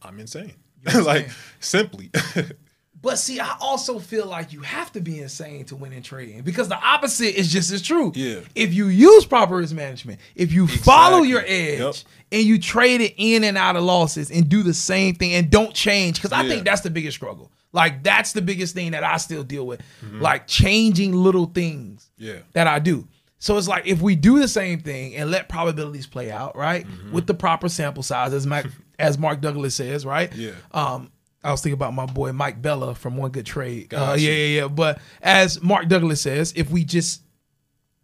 [0.02, 0.56] I'm insane.
[0.96, 2.12] Like simply.
[3.00, 6.42] But see, I also feel like you have to be insane to win in trading
[6.42, 8.12] because the opposite is just as true.
[8.16, 8.40] Yeah.
[8.56, 11.96] If you use proper risk management, if you follow your edge Yep.
[12.32, 15.50] and you trade it in and out of losses and do the same thing and
[15.52, 16.50] don't change, because I Yeah.
[16.50, 17.52] think that's the biggest struggle.
[17.72, 20.22] Like that's the biggest thing that I still deal with, Mm-hmm.
[20.22, 22.40] like changing little things Yeah.
[22.54, 23.08] that I do.
[23.38, 26.88] So it's like if we do the same thing and let probabilities play out, right,
[26.88, 27.12] Mm-hmm.
[27.12, 28.66] with the proper sample size, as Mac,
[28.98, 30.34] as Mark Douglas says, right?
[30.36, 30.52] Yeah.
[30.72, 31.12] Um,
[31.44, 33.94] I was thinking about my boy Mike Bella from One Good Trade.
[33.94, 34.68] Uh, yeah, yeah, yeah.
[34.68, 37.22] But as Mark Douglas says, if we just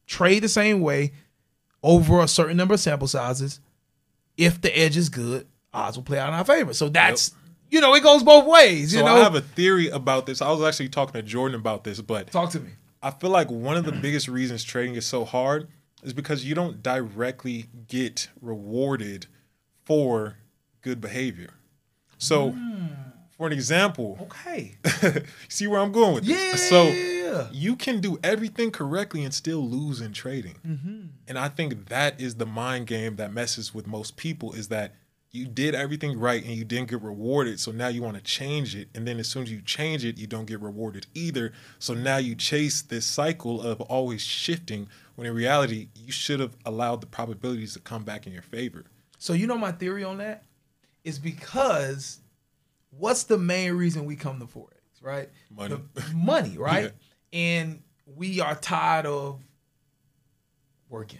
[0.07, 1.13] trade the same way
[1.81, 3.59] over a certain number of sample sizes,
[4.37, 6.73] if the edge is good, odds will play out in our favor.
[6.73, 7.33] So that's
[7.69, 8.93] you know it goes both ways.
[8.93, 10.41] You So know, I have a theory about this.
[10.41, 12.69] I was actually talking to Jordan about this, but talk to me.
[13.01, 15.67] I feel like one of the biggest reasons trading is so hard
[16.03, 19.25] is because you don't directly get rewarded
[19.85, 20.37] for
[20.81, 21.49] good behavior.
[22.17, 22.85] So, Hmm.
[23.43, 24.75] For an example, Okay.
[25.49, 26.71] see where I'm going with this.
[26.71, 27.43] Yeah.
[27.43, 30.55] So, you can do everything correctly and still lose in trading.
[30.65, 31.07] Mm-hmm.
[31.27, 34.95] And I think that is the mind game that messes with most people is that
[35.31, 37.59] you did everything right and you didn't get rewarded.
[37.59, 38.87] So now you want to change it.
[38.95, 41.51] And then as soon as you change it, you don't get rewarded either.
[41.79, 46.55] So now you chase this cycle of always shifting when in reality, you should have
[46.65, 48.85] allowed the probabilities to come back in your favor.
[49.17, 50.45] So you know my theory on that
[51.03, 52.19] is because
[52.97, 54.69] what's the main reason we come to forex,
[55.01, 55.29] right?
[55.49, 55.75] Money.
[55.93, 56.91] The- money, right?
[57.31, 59.39] And we are tired of
[60.89, 61.19] working,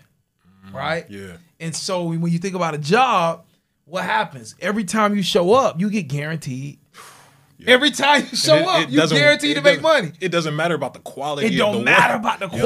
[0.73, 1.07] right?
[1.09, 1.37] Mm, Yeah.
[1.59, 3.45] And so when you think about a job,
[3.85, 4.55] what happens?
[4.59, 6.79] Every time you show up, you get guaranteed.
[7.65, 10.11] Every time you show it- up, it you guaranteed to make money.
[10.19, 11.47] It doesn't matter about the quality.
[11.47, 12.37] It don't matter work.
[12.37, 12.65] about the Yep.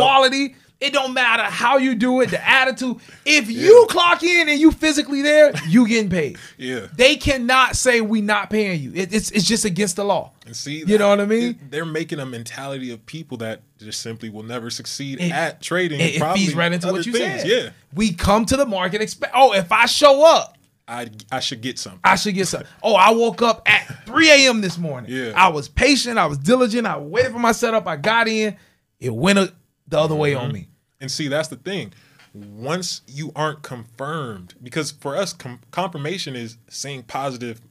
[0.80, 2.98] It don't matter how you do it, the attitude.
[3.26, 6.38] If you clock in and you physically there, you getting paid.
[6.58, 6.86] Yeah.
[6.96, 8.92] They cannot say we not paying you.
[8.94, 10.34] It, it's it's just against the law.
[10.46, 11.44] And see, You know what I mean?
[11.52, 15.62] it- they're making a mentality of people that just simply will never succeed It- at
[15.64, 16.00] trading.
[16.00, 17.42] It, it probably feeds right into what you things.
[17.42, 17.50] said.
[17.50, 19.34] Yeah, We come to the market expect.
[19.36, 20.58] Oh, if I show up,
[20.88, 22.02] I I should get something.
[22.04, 22.64] I should get some.
[22.84, 24.62] Oh, I woke up at 3 a.m.
[24.62, 25.12] this morning.
[25.12, 25.34] Yeah.
[25.36, 26.20] I was patient.
[26.20, 26.86] I was diligent.
[26.86, 27.88] I waited for my setup.
[27.88, 28.56] I got in.
[29.00, 29.54] It went a,
[29.88, 30.44] the other way Mm-hmm.
[30.46, 30.68] on me.
[31.00, 31.94] And see, that's the thing.
[32.34, 37.62] Once you aren't confirmed, because for us, com- confirmation is seeing positive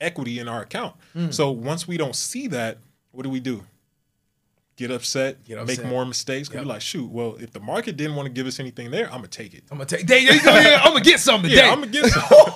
[0.00, 0.94] equity in our account.
[1.16, 1.32] Mm.
[1.34, 2.78] So once we don't see that,
[3.12, 3.64] what do we do?
[4.76, 6.48] Get upset, Get make more mistakes.
[6.48, 6.64] 'Cause Yep.
[6.64, 9.16] We're like, shoot, well, if the market didn't want to give us anything there, I'm
[9.18, 9.64] gonna take it.
[9.72, 10.06] I'm gonna take.
[10.06, 10.50] There you go.
[10.52, 11.64] I'm gonna get something today.
[11.66, 12.54] Yeah, I'm gonna get something.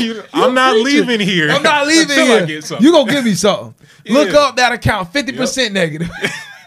[0.00, 1.06] You- I'm not preaching.
[1.08, 2.60] leaving here I'm not leaving until I here.
[2.80, 3.74] You gonna give me something?
[4.12, 6.10] Look up that account, fifty percent negative.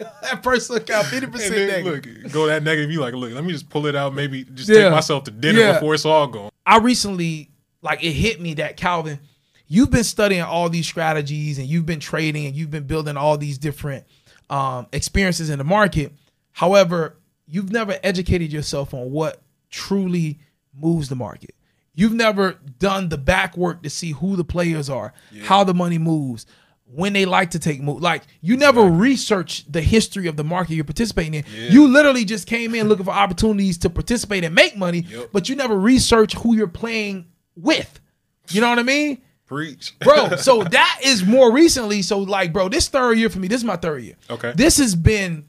[0.21, 2.23] that personal account, fifty percent negative.
[2.23, 2.91] look, go that negative.
[2.91, 4.13] You like, look, let me just pull it out.
[4.13, 4.83] Maybe just Yeah.
[4.83, 5.73] take myself to dinner Yeah.
[5.73, 6.49] before it's all gone.
[6.65, 7.49] I recently,
[7.81, 9.19] like, it hit me that Calvin,
[9.67, 13.37] you've been studying all these strategies and you've been trading and you've been building all
[13.37, 14.05] these different
[14.49, 16.11] um, experiences in the market.
[16.51, 20.39] However, you've never educated yourself on what truly
[20.77, 21.55] moves the market.
[21.93, 25.97] You've never done the back work to see who the players are, how the money
[25.97, 26.45] moves,
[26.93, 28.01] when they like to take move.
[28.01, 31.43] Like you never research the history of the market you're participating in.
[31.55, 35.29] You literally just came in looking for opportunities to participate and make money, Yep.
[35.31, 37.99] but you never research who you're playing with.
[38.49, 39.21] You know what I mean?
[39.45, 40.35] Preach, bro.
[40.35, 42.01] So that is more recently.
[42.01, 43.47] So like, bro, this third year for me.
[43.47, 44.15] This is my third year.
[44.29, 44.51] Okay.
[44.55, 45.45] This has been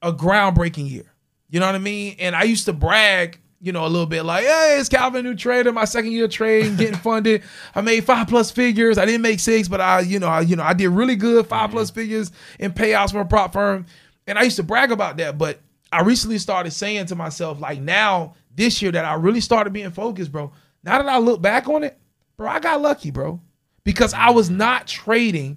[0.00, 1.12] a groundbreaking year.
[1.50, 2.16] You know what I mean?
[2.18, 5.36] And I used to brag, you know, a little bit like, hey, it's Calvin new
[5.36, 7.44] trader, my second year trading, getting funded.
[7.74, 8.98] I made five plus figures.
[8.98, 11.46] I didn't make six, but I, you know, I, you know, I did really good,
[11.46, 11.72] 5 mm-hmm.
[11.72, 13.86] plus figures in payouts from a prop firm.
[14.26, 15.38] And I used to brag about that.
[15.38, 15.60] But
[15.92, 19.92] I recently started saying to myself, like now, this year that I really started being
[19.92, 20.52] focused, bro.
[20.82, 21.96] Now that I look back on it,
[22.36, 23.40] bro, I got lucky, bro.
[23.84, 24.58] Because I was mm-hmm.
[24.58, 25.56] not trading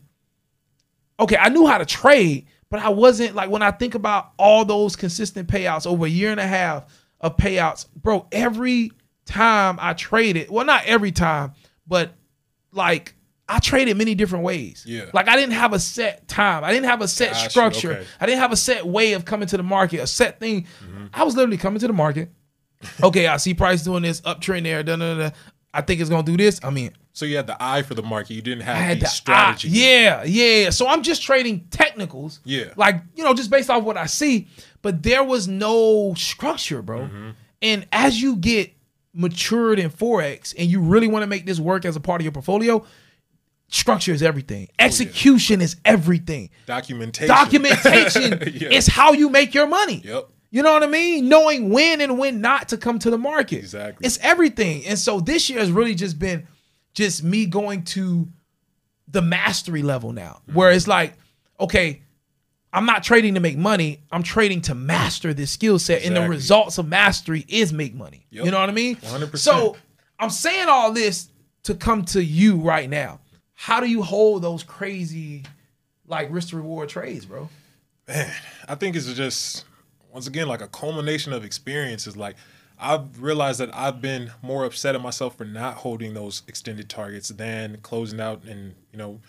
[1.19, 4.65] okay, I knew how to trade, but I wasn't like when I think about all
[4.65, 6.85] those consistent payouts over a year and a half
[7.25, 8.91] of payouts, bro, every
[9.25, 11.53] time I traded, well, not every time,
[11.87, 12.13] but
[12.71, 13.15] like
[13.49, 14.83] I traded many different ways.
[14.87, 15.05] Yeah.
[15.13, 16.63] Like I didn't have a set time.
[16.63, 17.91] I didn't have a set Gotcha, structure.
[17.93, 18.05] okay.
[18.19, 20.67] I didn't have a set way of coming to the market, a set thing.
[20.83, 21.05] Mm-hmm.
[21.13, 22.29] I was literally coming to the market.
[23.03, 25.29] okay, I see price doing this, uptrend there, da, da, da.
[25.73, 26.59] I think it's gonna do this.
[26.63, 28.33] I mean, So you had the eye for the market.
[28.35, 29.69] You didn't have I had the the strategy.
[29.69, 30.69] eye- yeah, yeah.
[30.69, 32.39] So I'm just trading technicals.
[32.45, 32.65] Yeah.
[32.77, 34.47] Like, you know, just based off what I see.
[34.85, 36.99] But there was no structure, bro.
[36.99, 37.29] Mm-hmm.
[37.63, 38.71] And as you get
[39.15, 42.23] matured in Forex and you really want to make this work as a part of
[42.25, 42.85] your portfolio,
[43.67, 44.67] structure is everything.
[44.69, 46.51] Oh, Execution is everything.
[46.67, 47.27] Documentation.
[47.29, 48.69] Documentation Yeah.
[48.69, 50.03] is how you make your money.
[50.05, 50.29] Yep.
[50.51, 51.29] You know what I mean?
[51.29, 53.57] Knowing when and when not to come to the market.
[53.57, 54.05] Exactly.
[54.05, 54.85] It's everything.
[54.85, 56.47] And so this year has really just been
[56.93, 58.27] just me going to
[59.07, 61.15] the mastery level now, where it's like,
[61.59, 62.03] okay,
[62.75, 64.01] I'm not trading to make money.
[64.11, 68.27] I'm trading to master this skill set, and the results of mastery is make money.
[68.31, 68.45] Yep.
[68.45, 68.97] You know what I mean?
[68.97, 69.37] 100%.
[69.37, 69.77] So
[70.19, 71.29] I'm saying all this
[71.63, 73.21] to come to you right now.
[73.53, 75.43] How do you hold those crazy,
[76.05, 77.49] like risk to reward trades, bro?
[78.07, 78.31] man,
[78.67, 79.65] I think it's just
[80.11, 82.15] once again like a culmination of experiences.
[82.15, 82.35] Like
[82.79, 87.29] I've realized that I've been more upset at myself for not holding those extended targets
[87.29, 88.43] than closing out.
[88.43, 89.21] And you know,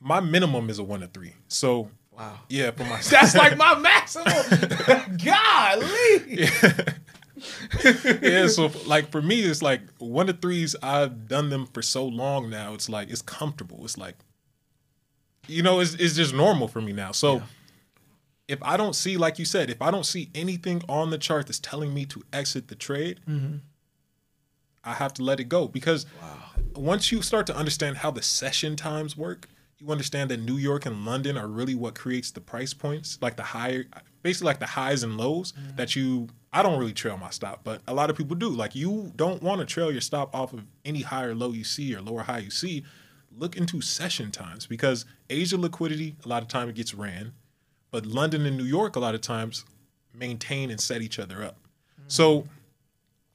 [0.00, 1.34] my minimum is a one to three.
[1.48, 2.40] So Wow.
[2.48, 4.26] yeah, for my That's like my maximum.
[5.24, 6.48] Golly.
[8.22, 8.46] yeah.
[8.48, 10.76] So like for me, it's like one to threes.
[10.82, 12.74] I've done them for so long now.
[12.74, 13.80] It's like it's comfortable.
[13.84, 14.16] It's like
[15.48, 17.12] you know, it's it's just normal for me now.
[17.12, 17.42] So.
[18.48, 21.46] If I don't see, like you said, if I don't see anything on the chart
[21.46, 23.58] that's telling me to exit the trade, mm-hmm.
[24.84, 26.06] I have to let it go because
[26.74, 29.48] once you start to understand how the session times work,
[29.82, 33.36] you understand that New York and London are really what creates the price points, like
[33.36, 33.84] the higher,
[34.22, 35.76] basically like the highs and lows mm-hmm.
[35.76, 36.28] that you.
[36.54, 38.50] I don't really trail my stop, but a lot of people do.
[38.50, 41.94] Like you don't want to trail your stop off of any higher low you see
[41.94, 42.84] or lower high you see.
[43.36, 47.32] Look into session times because Asia liquidity a lot of time it gets ran,
[47.90, 49.64] but London and New York a lot of times
[50.14, 51.56] maintain and set each other up.
[51.56, 52.04] Mm-hmm.
[52.08, 52.46] So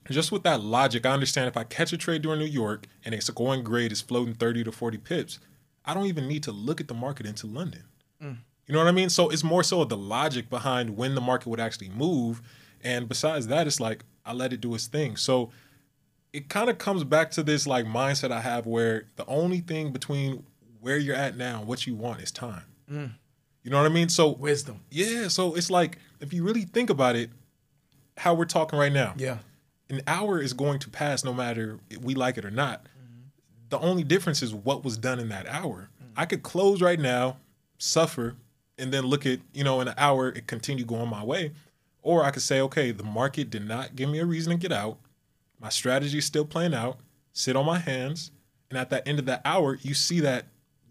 [0.10, 3.16] just with that logic, I understand if I catch a trade during New York and
[3.16, 5.40] it's going great, it's floating 30 to 40 pips,
[5.88, 7.84] I don't even need to look at the market into London.
[8.22, 8.38] Mm.
[8.66, 9.10] You know what I mean?
[9.10, 12.42] So it's more so the logic behind when the market would actually move.
[12.84, 15.16] And besides that, it's like I let it do its thing.
[15.16, 15.52] So
[16.34, 19.92] it kind of comes back to this like mindset I have where the only thing
[19.94, 20.44] between
[20.82, 22.64] where you're at now and what you want is time.
[22.92, 23.12] Mm.
[23.64, 24.10] You know what I mean?
[24.10, 24.82] So Wisdom.
[24.92, 27.30] yeah, so it's like if you really think about it,
[28.18, 29.38] how we're talking right now Yeah.
[29.90, 32.86] an hour is going to pass no matter if we like it or not.
[33.70, 35.90] The only difference is what was done in that hour.
[36.16, 37.38] I could close right now,
[37.78, 38.36] suffer,
[38.78, 41.52] and then look at, you know, in an hour it continue going my way.
[42.02, 44.72] Or I could say, okay, the market did not give me a reason to get
[44.72, 44.98] out.
[45.60, 47.00] My strategy is still playing out,
[47.34, 48.32] sit on my hands,
[48.70, 50.46] and at that end of that hour, you see that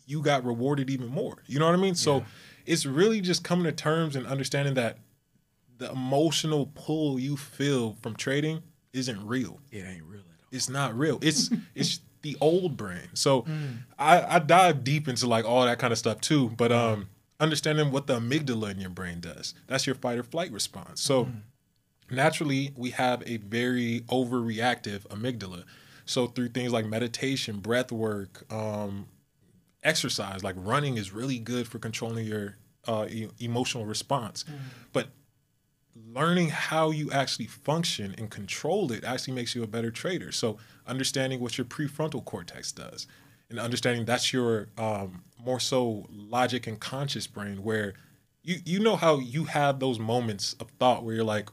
[0.06, 1.42] you got rewarded even more.
[1.46, 1.94] You know what I mean?
[1.94, 2.24] So
[2.66, 4.98] it's really just coming to terms and understanding that
[5.78, 8.62] the emotional pull you feel from trading
[8.92, 9.60] isn't real.
[9.70, 10.48] It ain't real at all.
[10.50, 11.18] It's not real.
[11.22, 13.08] It's it's the old brain.
[13.14, 13.46] So
[13.98, 16.50] I, I dive deep into like all that kind of stuff too.
[16.56, 17.08] But um
[17.38, 19.54] understanding what the amygdala in your brain does.
[19.66, 21.00] That's your fight or flight response.
[21.00, 21.28] So
[22.10, 25.64] naturally we have a very overreactive amygdala.
[26.04, 29.06] So through things like meditation, breath work, um,
[29.82, 32.56] exercise, like running is really good for controlling your
[32.88, 34.44] uh, e- emotional response.
[34.92, 35.08] But
[36.14, 40.30] learning how you actually function and control it actually makes you a better trader.
[40.32, 43.06] So understanding what your prefrontal cortex does
[43.50, 47.94] and understanding that's your um, more so logic and conscious brain where
[48.42, 51.48] you you know how you have those moments of thought where you're like,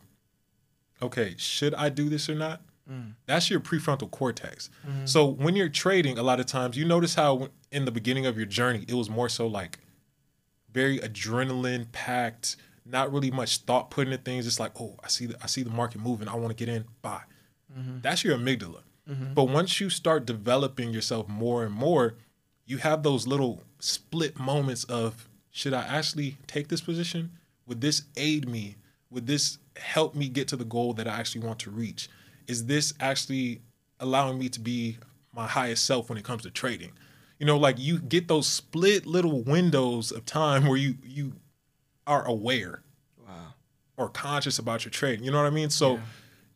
[1.01, 2.61] okay, should I do this or not?
[2.89, 3.13] Mm.
[3.25, 4.69] That's your prefrontal cortex.
[4.87, 5.05] Mm-hmm.
[5.05, 8.37] So when you're trading, a lot of times you notice how in the beginning of
[8.37, 9.79] your journey, it was more so like
[10.71, 14.45] very adrenaline packed, not really much thought put into things.
[14.45, 16.27] It's like, oh, I see the I see the market moving.
[16.27, 16.85] I want to get in.
[17.01, 17.21] Buy.
[17.77, 17.99] Mm-hmm.
[18.01, 18.81] That's your amygdala.
[19.09, 19.33] Mm-hmm.
[19.33, 22.15] But once you start developing yourself more and more,
[22.65, 27.31] you have those little split moments of should I actually take this position?
[27.67, 28.75] Would this aid me?
[29.11, 32.09] Would this help me get to the goal that I actually want to reach?
[32.47, 33.61] Is this actually
[33.99, 34.97] allowing me to be
[35.33, 36.91] my highest self when it comes to trading?
[37.39, 41.33] You know, like you get those split little windows of time where you you
[42.07, 42.81] are aware
[43.25, 43.53] Wow.
[43.97, 45.23] or conscious about your trading.
[45.25, 45.69] You know what I mean?
[45.69, 45.99] So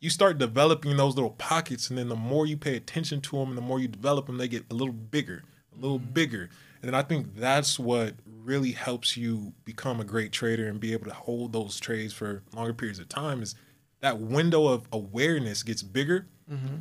[0.00, 3.48] you start developing those little pockets, and then the more you pay attention to them,
[3.48, 5.42] and the more you develop them, they get a little bigger,
[5.76, 6.12] a little mm-hmm.
[6.12, 6.50] bigger.
[6.80, 10.92] And then I think that's what really helps you become a great trader and be
[10.92, 13.42] able to hold those trades for longer periods of time.
[13.42, 13.56] Is
[14.00, 16.76] that window of awareness gets bigger, mm-hmm.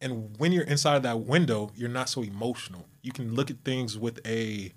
[0.00, 2.86] and when you're inside of that window, you're not so emotional.
[3.02, 4.72] You can look at things with a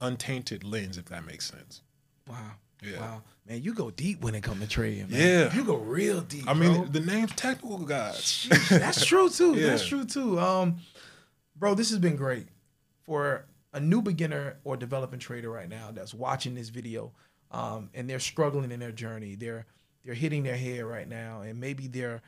[0.00, 1.82] untainted lens, if that makes sense.
[2.28, 2.52] Wow.
[2.82, 3.00] Yeah.
[3.00, 3.22] Wow.
[3.48, 5.20] Man, you go deep when it comes to trading, man.
[5.20, 5.54] Yeah.
[5.54, 6.48] You go real deep.
[6.48, 6.84] I mean, bro.
[6.84, 8.48] the name's technical guys.
[8.68, 9.54] that's true too.
[9.60, 10.38] That's true too.
[10.38, 10.78] Um,
[11.54, 12.48] bro, this has been great
[13.04, 17.12] for a new beginner or developing trader right now that's watching this video,
[17.50, 19.36] um, and they're struggling in their journey.
[19.36, 19.66] They're
[20.04, 22.22] they're hitting their head right now, and maybe they're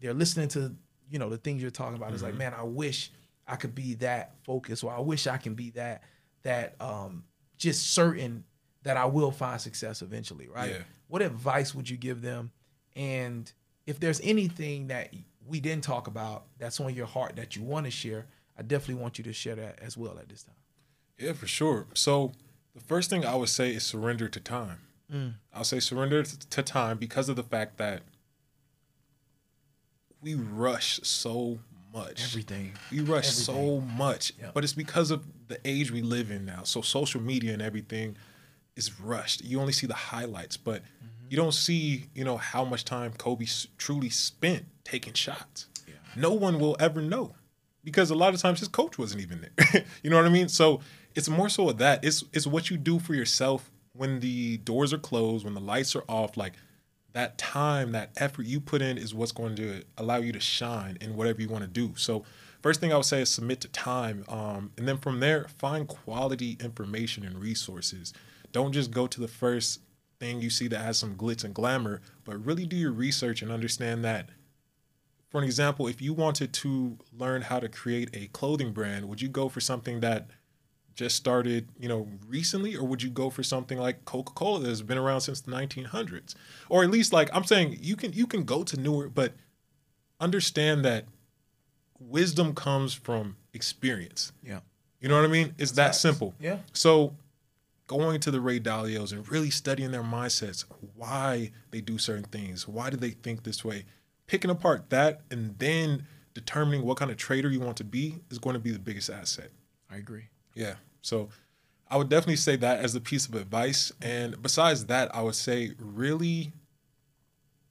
[0.00, 0.74] they're listening to
[1.10, 2.12] you know the things you're talking about.
[2.12, 3.10] It's like, man, I wish
[3.46, 6.02] I could be that focused, or I wish I can be that
[6.42, 7.24] that um,
[7.58, 8.44] just certain
[8.82, 10.70] that I will find success eventually, right?
[10.70, 10.78] Yeah.
[11.08, 12.50] What advice would you give them?
[12.96, 13.50] And
[13.86, 15.12] if there's anything that
[15.46, 18.26] we didn't talk about that's on your heart that you want to share,
[18.56, 20.54] I definitely want you to share that as well at this time.
[21.18, 21.86] Yeah, for sure.
[21.94, 22.32] So
[22.74, 24.78] the first thing I would say is surrender to time.
[25.12, 25.34] Mm.
[25.52, 28.02] I'll say surrender to time because of the fact that
[30.20, 31.58] we rush so
[31.92, 32.22] much.
[32.24, 32.72] Everything.
[32.90, 34.54] We rush so much, Yep.
[34.54, 36.62] but it's because of the age we live in now.
[36.62, 38.16] So social media and everything
[38.76, 39.44] is rushed.
[39.44, 40.82] You only see the highlights, but
[41.28, 43.46] you don't see, you know, how much time Kobe
[43.78, 45.66] truly spent taking shots.
[46.14, 47.34] No one will ever know
[47.84, 49.84] because a lot of times his coach wasn't even there.
[50.02, 50.48] you know what I mean?
[50.48, 50.80] So
[51.14, 52.04] it's more so of that.
[52.04, 55.94] It's it's what you do for yourself when the doors are closed, when the lights
[55.96, 56.54] are off, like
[57.12, 60.96] that time, that effort you put in is what's going to allow you to shine
[61.00, 61.92] in whatever you want to do.
[61.96, 62.24] So,
[62.62, 64.24] first thing I would say is submit to time.
[64.28, 68.12] Um, and then from there, find quality information and resources.
[68.52, 69.80] Don't just go to the first
[70.20, 73.50] thing you see that has some glitz and glamour, but really do your research and
[73.50, 74.28] understand that.
[75.28, 79.22] For an example, if you wanted to learn how to create a clothing brand, would
[79.22, 80.28] you go for something that
[80.94, 84.82] just started, you know, recently, or would you go for something like Coca-Cola that has
[84.82, 86.34] been around since the 1900s,
[86.68, 89.32] or at least like I'm saying, you can you can go to newer, but
[90.20, 91.06] understand that
[91.98, 94.32] wisdom comes from experience.
[94.42, 94.60] Yeah.
[95.00, 95.54] You know what I mean?
[95.58, 96.34] It's that simple.
[96.38, 96.58] Yeah.
[96.72, 97.14] So
[97.92, 100.64] going to the Ray Dalios and really studying their mindsets,
[100.96, 103.84] why they do certain things, why do they think this way,
[104.26, 108.38] picking apart that and then determining what kind of trader you want to be is
[108.38, 109.50] going to be the biggest asset.
[109.90, 110.28] I agree.
[110.54, 110.74] Yeah.
[111.02, 111.28] So
[111.90, 113.92] I would definitely say that as a piece of advice.
[114.00, 116.52] And besides that, I would say really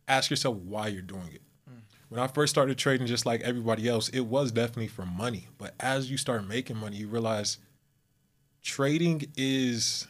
[0.07, 1.41] ask yourself why you're doing it.
[1.67, 1.79] Hmm.
[2.09, 5.47] When I first started trading, just like everybody else, it was definitely for money.
[5.57, 7.57] But as you start making money, you realize
[8.61, 10.07] trading is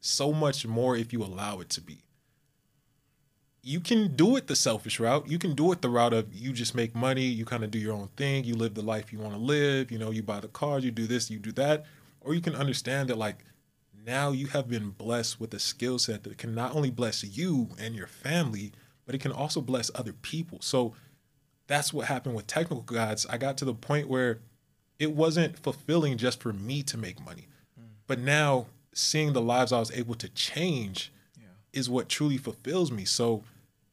[0.00, 2.04] so much more if you allow it to be.
[3.62, 5.28] You can do it the selfish route.
[5.28, 7.78] You can do it the route of you just make money, you kind of do
[7.78, 10.40] your own thing, you live the life you want to live, you know, you buy
[10.40, 11.84] the cars, you do this, you do that.
[12.22, 13.44] Or you can understand that like
[14.06, 17.68] now you have been blessed with a skill set that can not only bless you
[17.78, 18.72] and your family,
[19.04, 20.58] but it can also bless other people.
[20.62, 20.94] So
[21.66, 23.26] that's what happened with technical guides.
[23.28, 24.40] I got to the point where
[24.98, 27.46] it wasn't fulfilling just for me to make money.
[27.78, 27.88] Mm.
[28.06, 31.12] But now seeing the lives I was able to change
[31.72, 33.04] is what truly fulfills me.
[33.04, 33.44] So,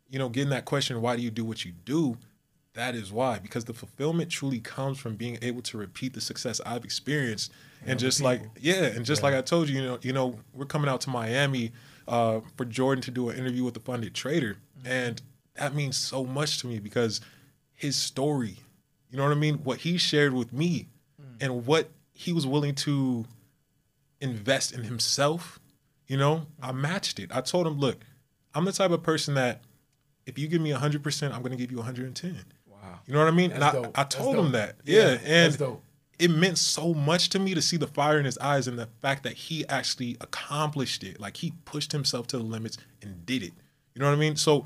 [0.10, 2.18] you know, getting that question, why do you do what you do?
[2.74, 6.62] That is why, because the fulfillment truly comes from being able to repeat the success
[6.66, 7.52] I've experienced.
[7.86, 10.66] And just like, yeah, and just like I told you, you know, you know, we're
[10.66, 11.72] coming out to Miami
[12.08, 14.58] uh, for Jordan to do an interview with the funded trader.
[14.86, 15.22] And
[15.56, 17.22] that means so much to me because
[17.74, 18.58] his story,
[19.10, 19.56] you know what I mean?
[19.64, 20.88] What he shared with me
[21.40, 23.26] and what he was willing to
[24.22, 25.60] invest in himself,
[26.08, 27.30] you know, I matched it.
[27.34, 28.04] I told him, look,
[28.54, 29.62] I'm the type of person that
[30.26, 32.44] if you give me 100%, I'm going to give you 110.
[32.66, 33.00] Wow.
[33.06, 33.52] You know what I mean?
[33.52, 33.98] and I, dope.
[33.98, 34.76] I told him that.
[34.86, 35.18] Yeah, Yeah.
[35.26, 35.78] and
[36.20, 38.88] it meant so much to me to see the fire in his eyes and the
[39.02, 41.20] fact that he actually accomplished it.
[41.20, 43.54] Like he pushed himself to the limits and did it.
[43.94, 44.36] You know what I mean?
[44.36, 44.66] So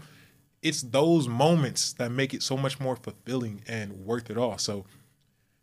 [0.62, 4.58] it's those moments that make it so much more fulfilling and worth it all.
[4.58, 4.86] So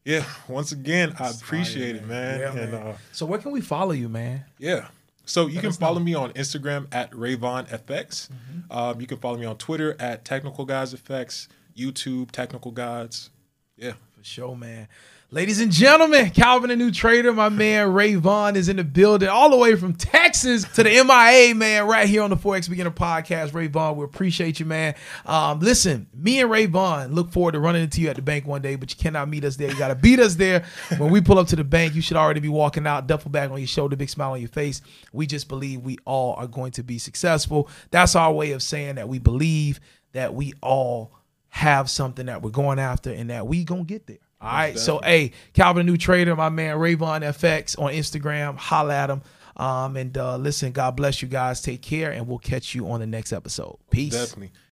[0.08, 2.40] yeah, once again, I appreciate it, man.
[2.40, 2.82] Yeah, and man.
[2.82, 4.44] uh So where can we follow you, man?
[4.58, 4.88] yeah.
[5.26, 6.04] So you can follow know.
[6.06, 8.30] me on Instagram at RayvonFX.
[8.70, 13.28] Um, you can follow me on Twitter at Technical Guys FX, YouTube Technical Guides.
[13.76, 13.92] Yeah.
[14.16, 14.88] For sure, man.
[15.30, 19.28] Ladies and gentlemen, Calvin, the new trader, my man Ray Vaughn is in the building,
[19.28, 22.90] all the way from Texas to the MIA, man, right here on the Forex Beginner
[22.90, 23.52] Podcast.
[23.52, 24.94] Ray Vaughn, we appreciate you, man.
[25.26, 28.46] Um, listen, me and Ray Vaughn look forward to running into you at the bank
[28.46, 29.68] one day, but you cannot meet us there.
[29.70, 30.64] You got to beat us there.
[30.96, 33.50] When we pull up to the bank, you should already be walking out, duffel bag
[33.50, 34.80] on your shoulder, big smile on your face.
[35.12, 37.68] We just believe we all are going to be successful.
[37.90, 39.78] That's our way of saying that we believe
[40.12, 41.12] that we all
[41.50, 44.16] have something that we're going after and that we gonna get there.
[44.40, 44.78] All right.
[44.78, 49.22] So hey, Calvin the New Trader, my man Rayvon FX on Instagram, holla at him.
[49.56, 51.60] Um, and uh, listen, God bless you guys.
[51.60, 53.76] Take care, and we'll catch you on the next episode.
[53.90, 54.12] Peace.
[54.12, 54.52] Definitely.